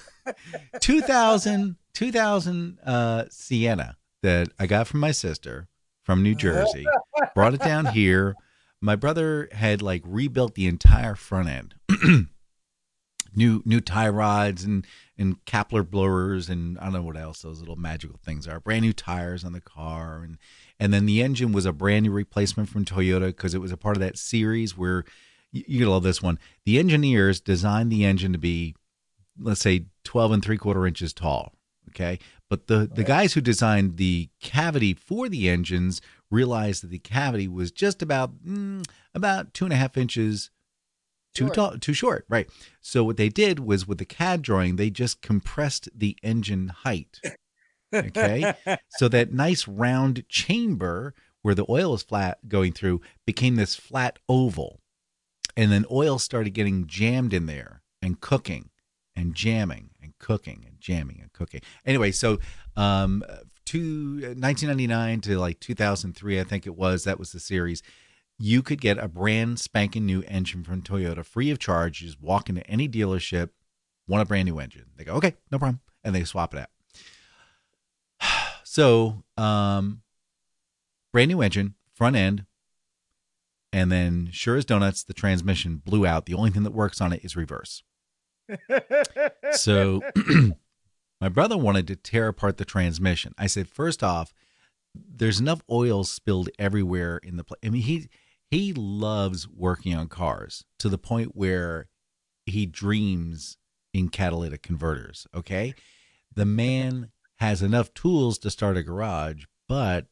[0.80, 5.68] 2000 uh, Sienna that I got from my sister
[6.04, 6.86] from New Jersey.
[7.36, 8.36] Brought it down here.
[8.82, 11.76] My brother had like rebuilt the entire front end.
[13.36, 14.86] new new tie rods and
[15.18, 18.60] and Kapler blowers and I don't know what else those little magical things are.
[18.60, 20.38] Brand new tires on the car and
[20.80, 23.78] and then the engine was a brand new replacement from Toyota because it was a
[23.78, 25.04] part of that series where
[25.52, 26.40] you, you love this one.
[26.66, 28.76] The engineers designed the engine to be
[29.42, 31.54] let's say 12 and three quarter inches tall.
[31.90, 32.20] Okay.
[32.50, 37.48] But the, the guys who designed the cavity for the engines realized that the cavity
[37.48, 40.50] was just about mm, about two and a half inches
[41.34, 41.56] too Short.
[41.56, 42.50] tall, too short, right?
[42.82, 47.22] So what they did was with the CAD drawing, they just compressed the engine height.
[47.94, 48.54] Okay,
[48.90, 54.20] so that nice round chamber where the oil is flat going through became this flat
[54.28, 54.82] oval,
[55.56, 58.71] and then oil started getting jammed in there and cooking
[59.16, 61.62] and jamming and cooking and jamming and cooking.
[61.86, 62.40] Anyway, so
[62.76, 63.24] um,
[63.66, 67.04] to 1999 to like 2003, I think it was.
[67.04, 67.84] That was the series
[68.42, 72.02] you could get a brand spanking new engine from Toyota free of charge.
[72.02, 73.50] You just walk into any dealership,
[74.08, 74.86] want a brand new engine.
[74.96, 75.80] They go, okay, no problem.
[76.04, 76.70] And they swap it out.
[78.64, 80.02] So, um,
[81.12, 82.46] brand new engine, front end.
[83.74, 86.26] And then, sure as donuts, the transmission blew out.
[86.26, 87.84] The only thing that works on it is reverse.
[89.54, 90.02] So,
[91.22, 93.34] my brother wanted to tear apart the transmission.
[93.38, 94.34] I said, first off,
[94.96, 97.60] there's enough oil spilled everywhere in the place.
[97.64, 98.10] I mean, he
[98.50, 101.88] he loves working on cars to the point where
[102.46, 103.58] he dreams
[103.94, 105.28] in catalytic converters.
[105.34, 105.74] Okay,
[106.34, 110.08] the man has enough tools to start a garage, but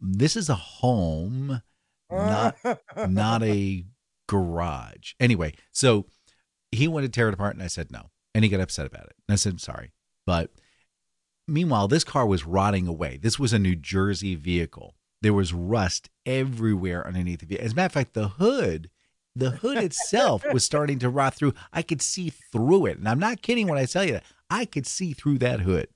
[0.00, 1.62] this is a home,
[2.10, 2.56] not
[3.08, 3.84] not a
[4.26, 5.12] garage.
[5.18, 6.06] Anyway, so
[6.72, 9.06] he wanted to tear it apart, and I said no, and he got upset about
[9.06, 9.14] it.
[9.28, 9.92] And I said sorry,
[10.26, 10.50] but
[11.48, 13.18] meanwhile, this car was rotting away.
[13.20, 14.94] This was a New Jersey vehicle.
[15.22, 17.66] There was rust everywhere underneath the vehicle.
[17.66, 18.90] As a matter of fact, the hood,
[19.34, 21.54] the hood itself was starting to rot through.
[21.72, 24.24] I could see through it, and I'm not kidding when I tell you that.
[24.50, 25.88] I could see through that hood.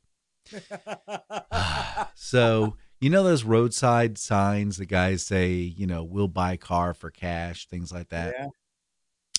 [2.14, 7.10] so you know those roadside signs the guys say, you know, we'll buy car for
[7.10, 8.34] cash, things like that.
[8.38, 8.46] Yeah.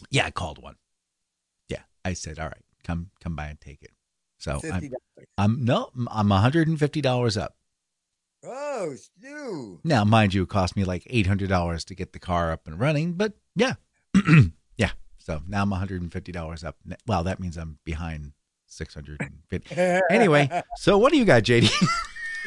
[0.09, 0.75] Yeah, I called one.
[2.04, 3.91] I said, all right, come come by and take it.
[4.38, 4.91] So I'm, $50.
[5.38, 7.56] I'm no, I'm 150 dollars up.
[8.43, 9.80] Oh, Stu.
[9.84, 12.66] Now, mind you, it cost me like eight hundred dollars to get the car up
[12.68, 13.74] and running, but yeah,
[14.78, 14.91] yeah.
[15.20, 16.78] So now I'm 150 dollars up.
[17.06, 18.32] Well, that means I'm behind
[18.66, 19.76] 650.
[20.10, 21.70] Anyway, so what do you got, JD?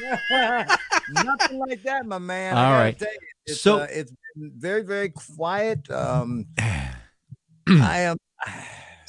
[0.30, 2.56] Nothing like that, my man.
[2.56, 3.00] All right.
[3.00, 3.06] you,
[3.46, 5.88] it's, So- uh, it's been very, very quiet.
[5.90, 8.16] Um, I am.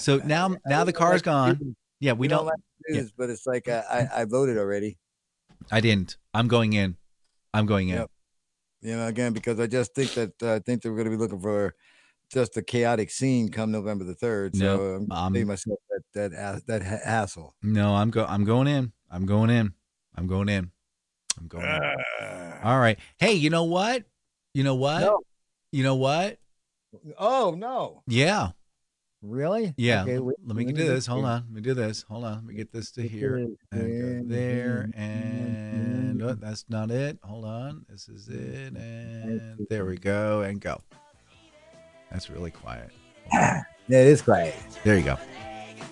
[0.06, 1.76] So now, now the car's gone.
[2.00, 2.46] Yeah, we We don't don't.
[2.46, 5.00] like news, but it's like I, I, I voted already.
[5.72, 6.18] I didn't.
[6.32, 6.96] I'm going in.
[7.56, 7.96] I'm going in.
[7.96, 8.12] Yep.
[8.82, 11.12] You know, again because I just think that uh, I think that we're going to
[11.12, 11.74] be looking for
[12.32, 14.56] just a chaotic scene come November the third.
[14.56, 15.80] So I'm I'm- myself
[16.14, 17.56] that that that hassle.
[17.64, 18.26] No, I'm go.
[18.26, 18.92] I'm going in.
[19.10, 19.74] I'm going in.
[20.16, 20.70] I'm going in.
[21.40, 21.66] I'm going.
[21.66, 21.96] In.
[22.64, 23.00] All right.
[23.18, 24.04] Hey, you know what?
[24.54, 25.02] You know what?
[25.02, 25.22] No.
[25.72, 26.38] You know what?
[27.18, 28.04] Oh no!
[28.06, 28.50] Yeah.
[29.28, 29.74] Really?
[29.78, 30.04] Yeah.
[30.04, 31.06] Okay, let, wait, let me let do this.
[31.08, 31.44] Hold on.
[31.48, 32.04] Let me do this.
[32.10, 32.34] Hold on.
[32.36, 34.90] Let me get this to here and go there.
[34.96, 37.18] and- And oh, that's not it.
[37.24, 37.86] Hold on.
[37.90, 38.74] This is it.
[38.76, 40.42] And there we go.
[40.42, 40.82] And go.
[42.12, 42.92] That's really quiet.
[43.34, 44.56] Yeah, it is quiet.
[44.84, 45.18] There you go.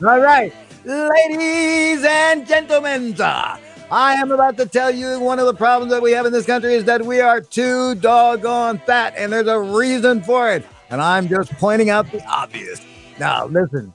[0.07, 0.53] All right,
[0.85, 3.57] ladies and gentlemen, uh,
[3.91, 6.45] I am about to tell you one of the problems that we have in this
[6.45, 10.65] country is that we are too doggone fat, and there's a reason for it.
[10.89, 12.81] And I'm just pointing out the obvious.
[13.19, 13.93] Now, listen.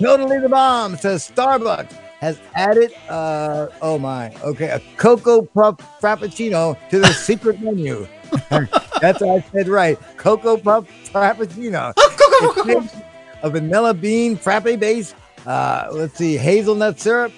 [0.00, 6.76] Totally the bomb says Starbucks has added, uh, oh my, okay, a Cocoa Puff Frappuccino
[6.90, 8.06] to their secret menu.
[8.50, 9.98] That's what I said right.
[10.16, 11.92] Cocoa Puff Frappuccino.
[13.42, 15.14] A vanilla bean frappe base.
[15.46, 17.32] Uh, let's see, hazelnut syrup,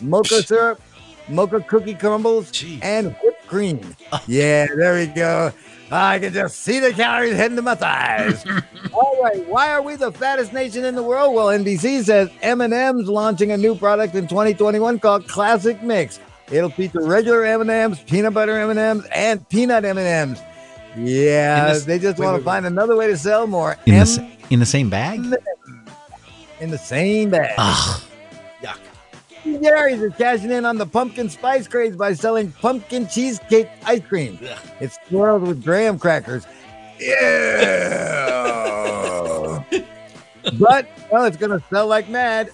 [0.00, 0.80] mocha syrup,
[1.28, 2.50] mocha cookie crumbles,
[2.82, 3.80] and whipped cream.
[4.26, 5.52] Yeah, there we go.
[5.90, 8.44] I can just see the calories heading to my thighs.
[9.24, 11.34] Right, why are we the fattest nation in the world?
[11.34, 16.20] Well, NBC says M&M's launching a new product in 2021 called Classic Mix.
[16.52, 20.42] It'll feature regular M&M's, peanut butter M&M's, and peanut M&M's.
[20.98, 23.94] Yeah, this- they just wait, want wait, to find another way to sell more In
[23.94, 25.20] the, in the same bag?
[26.60, 27.54] in the same bag.
[27.56, 28.02] Ugh.
[28.62, 29.62] Yuck.
[29.62, 34.38] Jerry's is cashing in on the pumpkin spice craze by selling pumpkin cheesecake ice cream.
[34.80, 36.46] It's swirled with graham crackers.
[36.98, 38.04] Yeah.
[40.58, 42.50] but well, it's gonna sell like mad.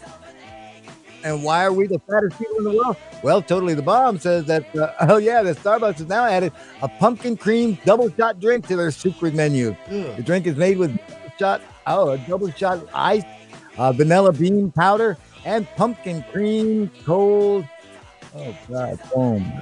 [1.22, 2.96] And why are we the fattest people in the world?
[3.22, 4.74] Well, totally the bomb says that.
[4.74, 8.76] Uh, oh yeah, the Starbucks has now added a pumpkin cream double shot drink to
[8.76, 9.76] their secret menu.
[9.88, 10.98] The drink is made with
[11.38, 13.24] shot, oh, a double shot ice,
[13.76, 17.66] uh, vanilla bean powder, and pumpkin cream cold.
[18.34, 19.52] Oh God, foam.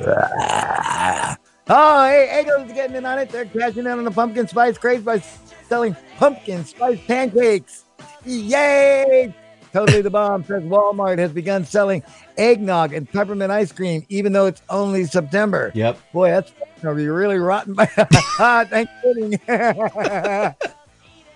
[1.69, 3.29] Oh, hey, Eggo's getting in on it.
[3.29, 5.21] They're cashing in on the pumpkin spice craze by
[5.69, 7.85] selling pumpkin spice pancakes.
[8.25, 9.35] Yay!
[9.73, 12.03] Totally the bomb says Walmart has begun selling
[12.39, 15.71] eggnog and peppermint ice cream, even though it's only September.
[15.75, 15.99] Yep.
[16.13, 16.53] Boy, that's
[16.83, 19.39] gonna be really rotten by Thanksgiving.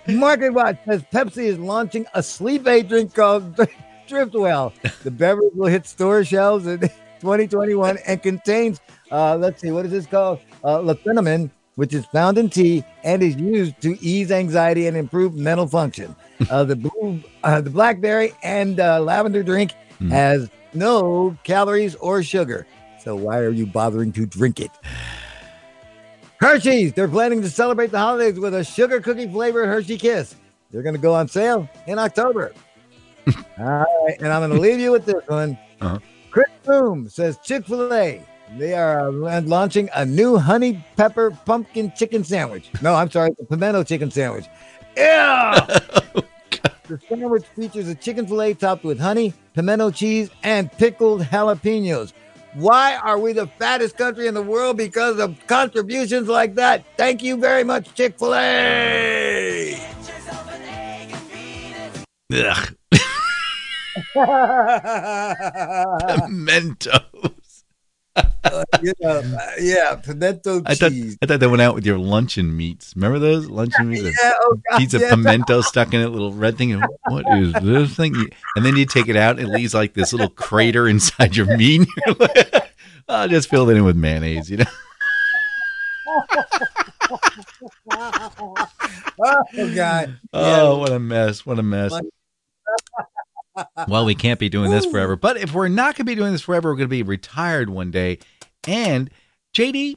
[0.07, 3.55] Market Watch says Pepsi is launching a sleep aid drink called
[4.07, 4.73] Driftwell.
[5.03, 6.79] The beverage will hit store shelves in
[7.21, 8.81] 2021 and contains,
[9.13, 10.39] uh, let's see, what is this called?
[10.63, 10.81] Uh,
[11.75, 16.15] which is found in tea and is used to ease anxiety and improve mental function.
[16.49, 19.71] Uh, the blue, uh, the blackberry and uh, lavender drink
[20.09, 22.67] has no calories or sugar.
[22.99, 24.71] So why are you bothering to drink it?
[26.41, 30.35] Hershey's, they're planning to celebrate the holidays with a sugar cookie flavored Hershey Kiss.
[30.71, 32.51] They're going to go on sale in October.
[33.57, 35.57] All right, and I'm going to leave you with this one.
[35.79, 35.99] Uh-huh.
[36.29, 38.21] Chris Boom says Chick fil A.
[38.57, 42.69] They are launching a new honey pepper pumpkin chicken sandwich.
[42.83, 44.45] No, I'm sorry, the pimento chicken sandwich.
[44.95, 45.79] Yeah!
[46.15, 52.13] Oh, the sandwich features a chicken fillet topped with honey, pimento cheese, and pickled jalapenos.
[52.53, 54.77] Why are we the fattest country in the world?
[54.77, 56.85] Because of contributions like that.
[56.97, 59.79] Thank you very much, Chick fil A.
[62.31, 62.75] Ugh.
[68.15, 69.23] Yeah, uh,
[69.59, 71.17] yeah, pimento I thought cheese.
[71.21, 72.93] I thought that went out with your luncheon meats.
[72.95, 74.19] Remember those luncheon meats?
[74.21, 75.09] Yeah, oh God, of yeah.
[75.09, 76.73] pimento stuck in it, little red thing.
[76.73, 78.15] And what is this thing?
[78.55, 81.57] And then you take it out, and it leaves like this little crater inside your
[81.57, 81.87] meat.
[82.05, 82.73] and you're like,
[83.07, 84.65] I'll just fill it in with mayonnaise, you know.
[89.55, 90.19] Oh God.
[90.33, 91.45] Oh, what a mess!
[91.45, 91.93] What a mess.
[93.87, 95.15] Well, we can't be doing this forever.
[95.15, 97.69] But if we're not going to be doing this forever, we're going to be retired
[97.69, 98.19] one day.
[98.67, 99.09] And
[99.53, 99.95] JD,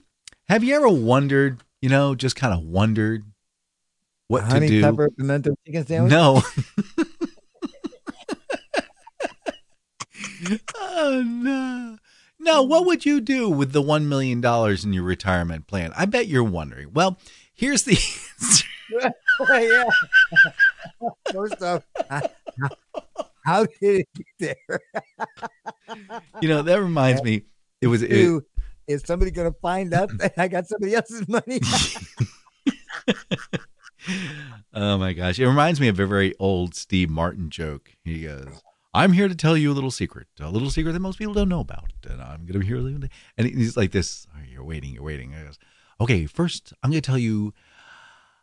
[0.49, 3.25] have you ever wondered, you know, just kind of wondered
[4.29, 4.83] what honey to do?
[4.83, 6.11] pepper pimento chicken sandwich.
[6.11, 6.43] No.
[10.77, 11.99] oh no.
[12.39, 15.93] No, what would you do with the $1 million in your retirement plan?
[15.97, 16.93] I bet you're wondering.
[16.93, 17.19] Well,
[17.55, 17.93] here's the
[18.41, 18.67] answer.
[19.41, 19.85] yeah.
[21.33, 21.83] First off,
[23.47, 24.81] how did it get there?
[26.43, 27.43] You know, that reminds me.
[27.81, 28.43] It was it,
[28.89, 31.61] is somebody going to find out that I got somebody else's money?
[34.73, 35.39] Oh my gosh.
[35.39, 37.93] It reminds me of a very old Steve Martin joke.
[38.05, 38.63] He goes,
[38.95, 41.49] I'm here to tell you a little secret, a little secret that most people don't
[41.49, 41.93] know about.
[42.09, 42.77] And I'm going to be here.
[42.77, 43.09] And
[43.47, 44.27] he's like this.
[44.37, 45.33] Oh, you're waiting, you're waiting.
[45.33, 45.59] He goes,
[46.01, 47.55] okay, first I'm going to tell you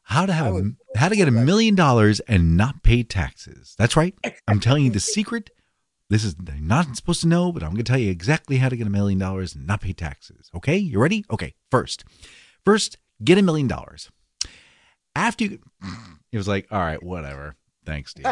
[0.03, 3.75] how to have a, how to get a million dollars and not pay taxes.
[3.77, 4.15] That's right.
[4.47, 5.49] I'm telling you the secret.
[6.09, 8.75] This is not supposed to know, but I'm going to tell you exactly how to
[8.75, 10.51] get a million dollars and not pay taxes.
[10.55, 11.25] Okay, you ready?
[11.31, 12.03] Okay, first,
[12.63, 14.09] first get a million dollars
[15.15, 15.59] after you,
[16.31, 17.55] it was like, all right, whatever.
[17.85, 18.25] Thanks, dude.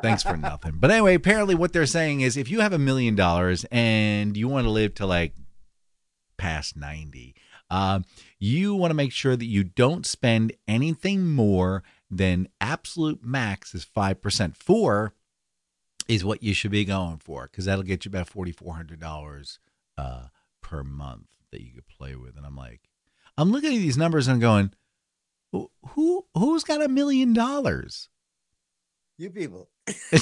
[0.00, 0.74] Thanks for nothing.
[0.76, 4.46] But anyway, apparently, what they're saying is if you have a million dollars and you
[4.46, 5.34] want to live to like
[6.36, 7.34] past 90,
[7.68, 8.04] um,
[8.42, 13.86] you want to make sure that you don't spend anything more than absolute max is
[13.86, 14.56] 5%.
[14.56, 15.14] Four
[16.08, 19.58] is what you should be going for because that'll get you about $4,400
[19.96, 20.24] uh,
[20.60, 22.36] per month that you could play with.
[22.36, 22.80] And I'm like,
[23.38, 24.72] I'm looking at these numbers and I'm going,
[25.52, 28.08] who who- who's got a million dollars?
[29.18, 29.68] You people.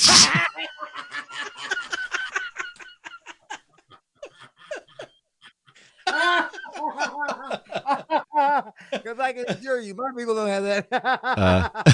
[8.90, 11.84] Because I can assure you, most people don't have that.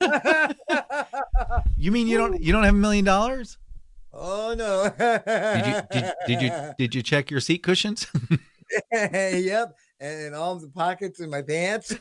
[1.78, 3.58] you mean you don't you don't have a million dollars?
[4.12, 4.90] oh no!
[4.98, 8.06] Did you did, did you did you check your seat cushions?
[8.92, 11.94] yep, and in all the pockets in my pants.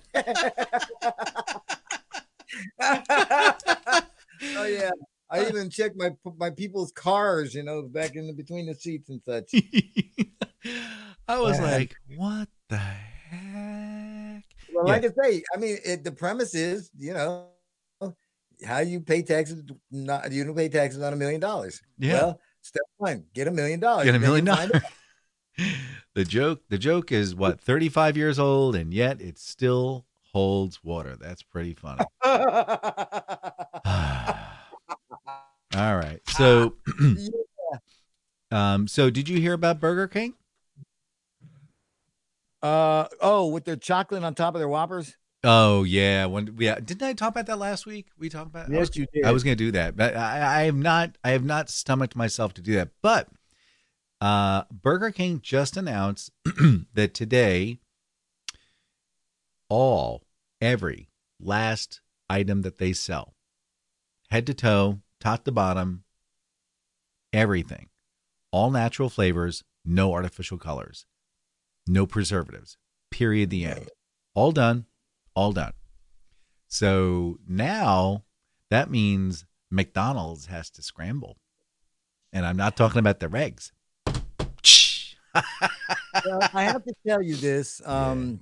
[4.55, 4.91] oh yeah,
[5.29, 7.53] I even checked my my people's cars.
[7.53, 9.53] You know, back in the, between the seats and such.
[11.29, 11.65] I was Yeah.
[11.65, 14.43] like, what the heck?
[14.73, 14.93] Well, Yeah.
[14.93, 17.49] like I say, I mean, it, the premise is, you know,
[18.65, 19.61] how you pay taxes.
[19.91, 21.81] Not you don't pay taxes on a million dollars.
[21.99, 22.13] Yeah.
[22.13, 24.05] Well, step one, get a million dollars.
[24.05, 24.71] Get a million dollars.
[26.15, 31.17] The joke the joke is what 35 years old and yet it still holds water.
[31.17, 32.05] That's pretty funny.
[32.23, 32.37] All
[35.75, 36.19] right.
[36.29, 36.75] So
[38.51, 40.33] um so did you hear about Burger King?
[42.61, 45.15] Uh oh, with their chocolate on top of their whoppers.
[45.43, 48.07] Oh yeah, when yeah, didn't I talk about that last week?
[48.17, 48.69] We talked about.
[48.69, 49.25] I Yes, was, you did.
[49.25, 51.17] I was going to do that, but I, I have not.
[51.23, 52.89] I have not stomached myself to do that.
[53.01, 53.29] But
[54.19, 56.31] uh, Burger King just announced
[56.93, 57.79] that today,
[59.69, 60.23] all
[60.59, 63.33] every last item that they sell,
[64.29, 66.03] head to toe, top to bottom,
[67.31, 67.87] everything,
[68.51, 71.05] all natural flavors, no artificial colors,
[71.89, 72.77] no preservatives.
[73.11, 73.49] Period.
[73.49, 73.89] The end.
[74.33, 74.85] All done.
[75.35, 75.73] All done.
[76.67, 78.23] So now
[78.69, 81.37] that means McDonald's has to scramble.
[82.31, 83.71] And I'm not talking about their eggs.
[84.05, 87.81] well, I have to tell you this.
[87.85, 88.41] Um,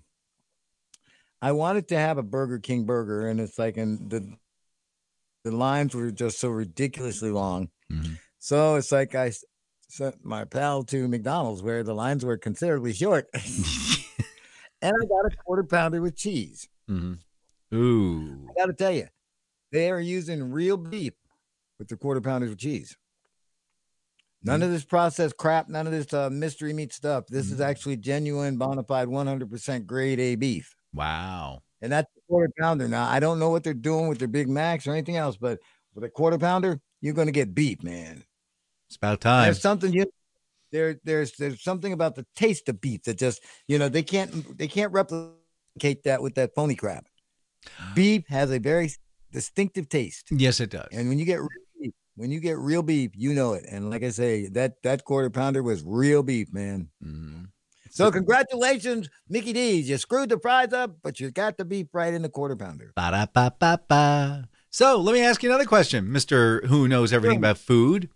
[1.42, 4.36] I wanted to have a Burger King burger, and it's like, and the
[5.44, 7.70] the lines were just so ridiculously long.
[7.92, 8.18] Mhm.
[8.40, 9.32] So it's like I
[9.88, 15.36] sent my pal to McDonald's where the lines were considerably short, and I got a
[15.46, 16.68] quarter pounder with cheese.
[16.90, 17.20] Mhm.
[17.74, 18.48] Ooh.
[18.50, 19.08] I got to tell you,
[19.72, 21.14] they are using real beef
[21.80, 22.96] with the quarter pounders with cheese.
[24.44, 27.26] None of this processed crap, none of this uh, mystery meat stuff.
[27.28, 30.74] This is actually genuine, bona fide, 100% grade A beef.
[30.94, 31.64] Wow.
[31.82, 32.88] And that's a quarter pounder.
[32.88, 35.60] Now, I don't know what they're doing with their Big Macs or anything else, but
[35.94, 38.24] with a quarter pounder, you're going to get beef, man.
[38.88, 39.46] It's about time.
[39.46, 40.06] There's something you
[40.72, 44.58] there there's there's something about the taste of beef that just, you know, they can't
[44.58, 47.08] they can't replicate that with that phony crap.
[47.94, 48.92] Beef has a very
[49.32, 50.30] distinctive taste.
[50.32, 50.88] Yes, it does.
[50.92, 51.50] And when you get real
[51.82, 53.66] beef, when you get real beef, you know it.
[53.70, 56.90] And like I say, that that quarter pounder was real beef, man.
[57.04, 57.48] Mhm.
[57.90, 59.90] So congratulations, Mickey D's.
[59.90, 62.92] You screwed the fries up, but you got the beef right in the quarter pounder.
[62.96, 64.48] Ba-da-ba-ba-ba.
[64.70, 66.66] So let me ask you another question, Mr.
[66.68, 68.10] Who knows everything about food.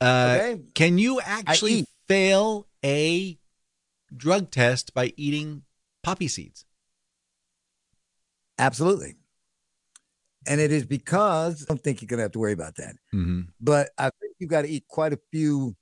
[0.00, 0.62] Uh, Okay.
[0.74, 3.38] Can you actually fail a
[4.14, 5.62] drug test by eating
[6.02, 6.64] poppy seeds?
[8.58, 9.16] Absolutely.
[10.46, 12.96] And it is because I don't think you're gonna have to worry about that.
[13.14, 13.40] Mm-hmm.
[13.60, 15.74] But I think you've got to eat quite a few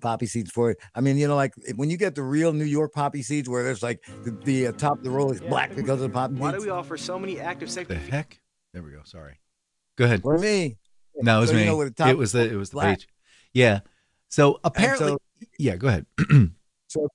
[0.00, 0.78] poppy seeds for it.
[0.94, 3.64] I mean, you know, like when you get the real New York poppy seeds, where
[3.64, 6.34] there's like the, the uh, top of the roll is black because of the poppy
[6.34, 8.40] Why do we offer so many active The heck?
[8.72, 9.00] There we go.
[9.04, 9.40] Sorry.
[9.96, 10.22] Go ahead.
[10.22, 10.76] For me,
[11.16, 11.66] No, it was So, you me.
[11.66, 12.98] know, the top it was the it was the black.
[12.98, 13.08] page.
[13.54, 13.80] Yeah.
[14.28, 15.18] So apparently, so-
[15.58, 15.76] yeah.
[15.76, 16.06] Go ahead.
[16.88, 17.08] so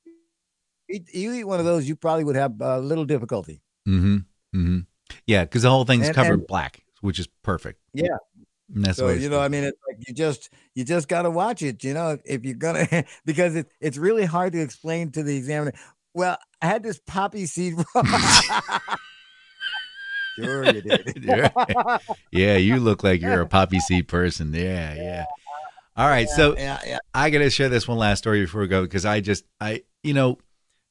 [0.87, 3.61] if you eat one of those, you probably would have a little difficulty.
[3.87, 4.17] mm-hmm.
[4.55, 4.79] Mm-hmm.
[5.27, 7.79] Yeah, because the whole thing's And- covered and- black, which is perfect.
[7.93, 8.17] Yeah.
[8.73, 11.31] And that's so you know, I mean, it's like you just you just got to
[11.31, 11.83] watch it.
[11.83, 12.87] You know, if you're gonna
[13.25, 15.73] because it, it's really hard to explain to the examiner.
[16.13, 17.73] Well, I had this poppy seed.
[20.35, 21.51] sure, you did.
[22.31, 24.53] Yeah, you look like you're a poppy seed person.
[24.53, 25.25] Yeah, yeah.
[25.99, 26.99] All right, so yeah, yeah.
[27.13, 29.83] I got to share this one last story before we go because I just I
[30.01, 30.37] you know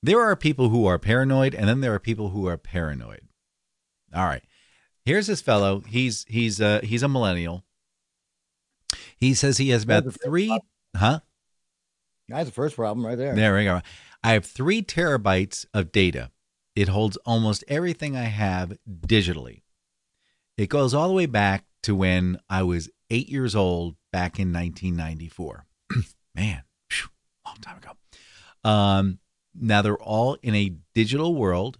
[0.02, 3.22] there are people who are paranoid and then there are people who are paranoid.
[4.14, 4.42] All right,
[5.06, 5.80] here's this fellow.
[5.80, 7.64] He's he's uh he's a millennial.
[9.16, 10.60] He says he has about three,
[10.94, 11.20] huh?
[12.28, 13.34] That's the first problem right there.
[13.34, 13.80] There we go.
[14.22, 16.30] I have three terabytes of data.
[16.76, 19.62] It holds almost everything I have digitally.
[20.58, 24.52] It goes all the way back to when I was eight years old back in
[24.52, 25.66] 1994.
[26.34, 27.08] Man, phew,
[27.46, 27.90] long time ago.
[28.68, 29.18] Um,
[29.54, 31.78] now they're all in a digital world.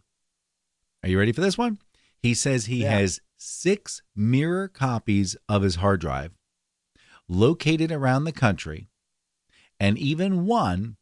[1.02, 1.78] Are you ready for this one?
[2.20, 2.98] He says he Yeah.
[2.98, 6.32] has six mirror copies of his hard drive
[7.28, 8.88] located around the country,
[9.78, 10.96] and even one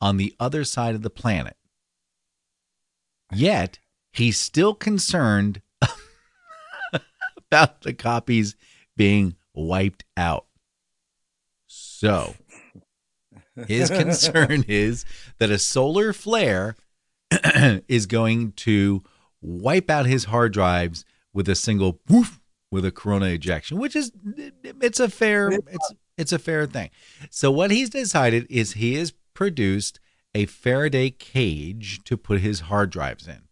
[0.00, 1.56] on the other side of the planet.
[3.32, 3.80] Yet,
[4.12, 5.60] he's still concerned
[7.36, 8.54] about the copies
[8.96, 10.46] being wiped out.
[11.96, 12.34] So,
[13.68, 15.04] his concern is
[15.38, 16.74] that a solar flare
[17.88, 19.04] is going to
[19.40, 22.40] wipe out his hard drives with a single woof
[22.70, 24.10] with a corona ejection, which is
[24.80, 26.90] it's a fair it's it's a fair thing.
[27.30, 30.00] So what he's decided is he has produced
[30.34, 33.42] a Faraday cage to put his hard drives in.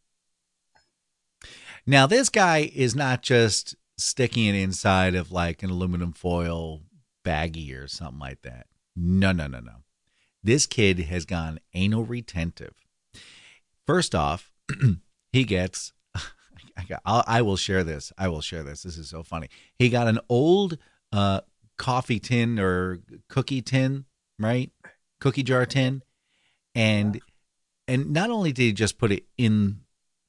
[1.87, 6.81] Now this guy is not just sticking it inside of like an aluminum foil
[7.25, 8.67] baggie or something like that.
[8.95, 9.83] No, no, no, no.
[10.43, 12.75] This kid has gone anal retentive.
[13.87, 14.53] First off,
[15.33, 15.93] he gets.
[16.15, 18.13] I, got, I'll, I will share this.
[18.19, 18.83] I will share this.
[18.83, 19.49] This is so funny.
[19.75, 20.79] He got an old
[21.13, 21.43] uh,
[21.79, 24.05] coffee tin or cookie tin,
[24.39, 24.71] right?
[25.21, 26.03] Cookie jar tin,
[26.75, 27.21] and
[27.87, 29.81] and not only did he just put it in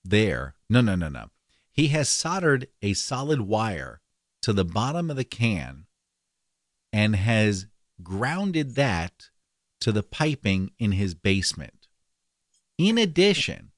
[0.03, 0.55] there.
[0.69, 1.29] No, no, no, no.
[1.71, 4.01] He has soldered a solid wire
[4.43, 5.85] to the bottom of the can,
[6.93, 7.65] and has
[8.01, 9.29] grounded that
[9.81, 11.87] to the piping in his basement.
[12.77, 13.71] In addition,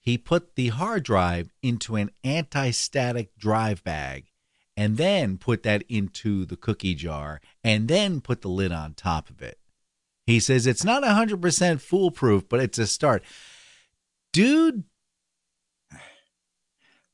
[0.00, 4.26] he put the hard drive into an anti static drive bag
[4.76, 9.28] and then put that into the cookie jar and then put the lid on top
[9.28, 9.58] of it.
[10.24, 13.24] He says it's not 100% foolproof, but it's a start.
[14.32, 14.84] Dude,
[15.90, 15.96] Who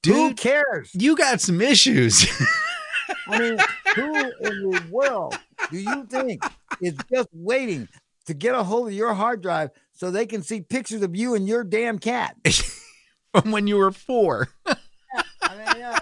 [0.02, 0.90] dude, cares?
[0.92, 2.26] you got some issues.
[3.28, 3.58] I mean,
[3.94, 5.38] who in the world
[5.70, 6.42] do you think
[6.80, 7.88] is just waiting
[8.26, 11.34] to get a hold of your hard drive so they can see pictures of you
[11.34, 12.36] and your damn cat?
[13.34, 14.48] From when you were four.
[14.66, 15.98] I mean, yeah.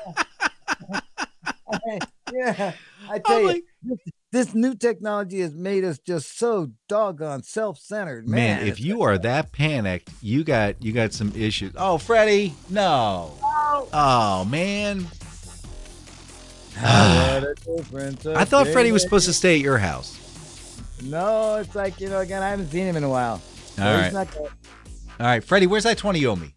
[1.73, 1.99] I mean,
[2.35, 2.73] yeah,
[3.09, 3.97] I tell I'm you,
[4.31, 8.59] this, new technology has made us just so doggone self-centered, man.
[8.59, 11.73] Man, if you are that panicked, you got you got some issues.
[11.77, 13.33] Oh, Freddie, no.
[13.43, 15.07] Oh, oh man.
[16.77, 20.19] I thought day Freddie was supposed to stay at your house.
[21.03, 22.21] No, it's like you know.
[22.21, 23.33] Again, I haven't seen him in a while.
[23.33, 23.41] All
[23.77, 24.37] so right.
[25.23, 26.53] All right, Freddie, where's that 20 you owe me?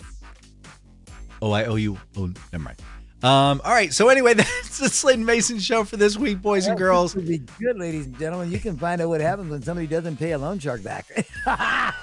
[1.41, 1.97] Oh, I owe you.
[2.17, 2.77] Oh, never mind.
[3.23, 6.77] Um, all right, so anyway, that's the Slade Mayson show for this week, boys and
[6.77, 7.15] girls.
[7.15, 8.51] be good, ladies and gentlemen.
[8.51, 11.07] You can find out what happens when somebody doesn't pay a loan shark back.
[11.45, 11.93] Hi,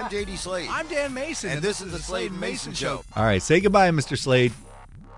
[0.00, 0.68] I'm JD Slade.
[0.70, 3.04] I'm Dan Mayson, and this is the Slade and Mayson Show.
[3.14, 4.16] All right, say goodbye, Mr.
[4.16, 4.52] Slade.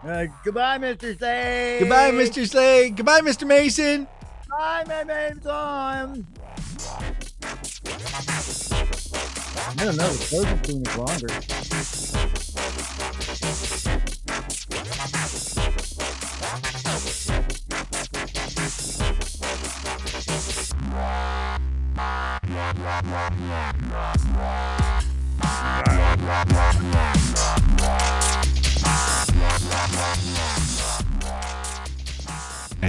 [0.05, 1.18] Uh, goodbye, Mr.
[1.18, 1.78] Say.
[1.80, 2.49] Goodbye, Mr.
[2.49, 2.96] Slade.
[2.96, 3.46] Goodbye, Mr.
[3.46, 4.07] Mayson.
[4.49, 6.26] Bye, my name's on.
[9.76, 10.09] I don't know.
[10.09, 11.28] The closing theme is longer.
[26.30, 27.17] I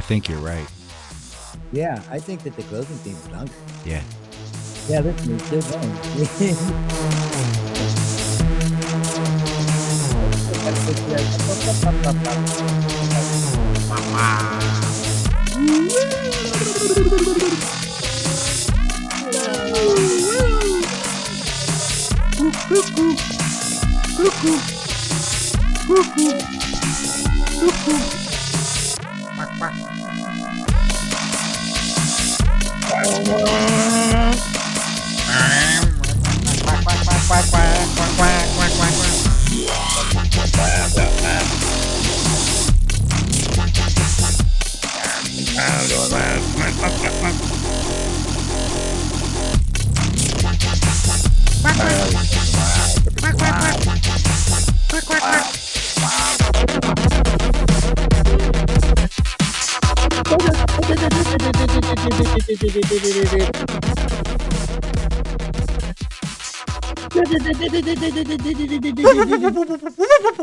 [0.09, 0.67] think you're right.
[1.71, 3.53] Yeah, I think that the closing theme is longer.
[3.85, 4.01] Yeah.
[4.87, 5.61] Yeah, this is still
[33.45, 33.68] Yeah.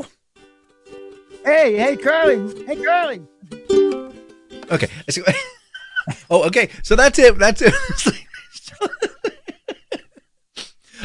[1.44, 2.64] Hey, hey, Curly.
[2.66, 3.22] Hey, Curly.
[4.68, 4.88] Okay.
[5.08, 5.34] I
[6.30, 6.70] oh, okay.
[6.82, 7.38] So that's it.
[7.38, 7.72] That's it.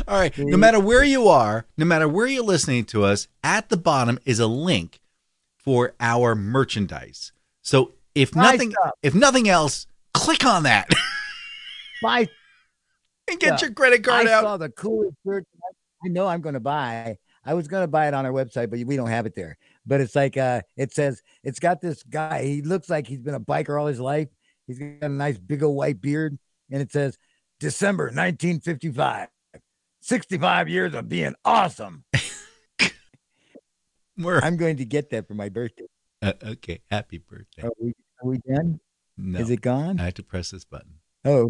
[0.07, 0.35] All right.
[0.39, 4.17] No matter where you are, no matter where you're listening to us, at the bottom
[4.25, 4.99] is a link
[5.57, 7.33] for our merchandise.
[7.61, 8.91] So if Buy nothing, stuff.
[9.03, 10.89] if nothing else, click on that
[12.01, 12.27] Buy
[13.29, 14.43] and get your credit card I out.
[14.43, 15.45] saw the coolest shirt.
[16.03, 17.17] I know I'm going to buy.
[17.43, 19.57] I was going to buy it on our website, but we don't have it there.
[19.85, 22.43] But it's like uh, it says it's got this guy.
[22.43, 24.27] He looks like he's been a biker all his life.
[24.67, 26.37] He's got a nice big old white beard,
[26.69, 27.17] and it says
[27.59, 29.27] December 1955.
[30.03, 32.03] 65 years of being awesome.
[34.17, 35.85] We're, I'm going to get that for my birthday.
[36.21, 36.81] uh, okay.
[36.89, 37.63] Happy birthday.
[37.63, 38.79] Are we, are we done?
[39.17, 39.99] No, Is it gone?
[39.99, 40.95] I had to press this button.
[41.23, 41.49] Oh,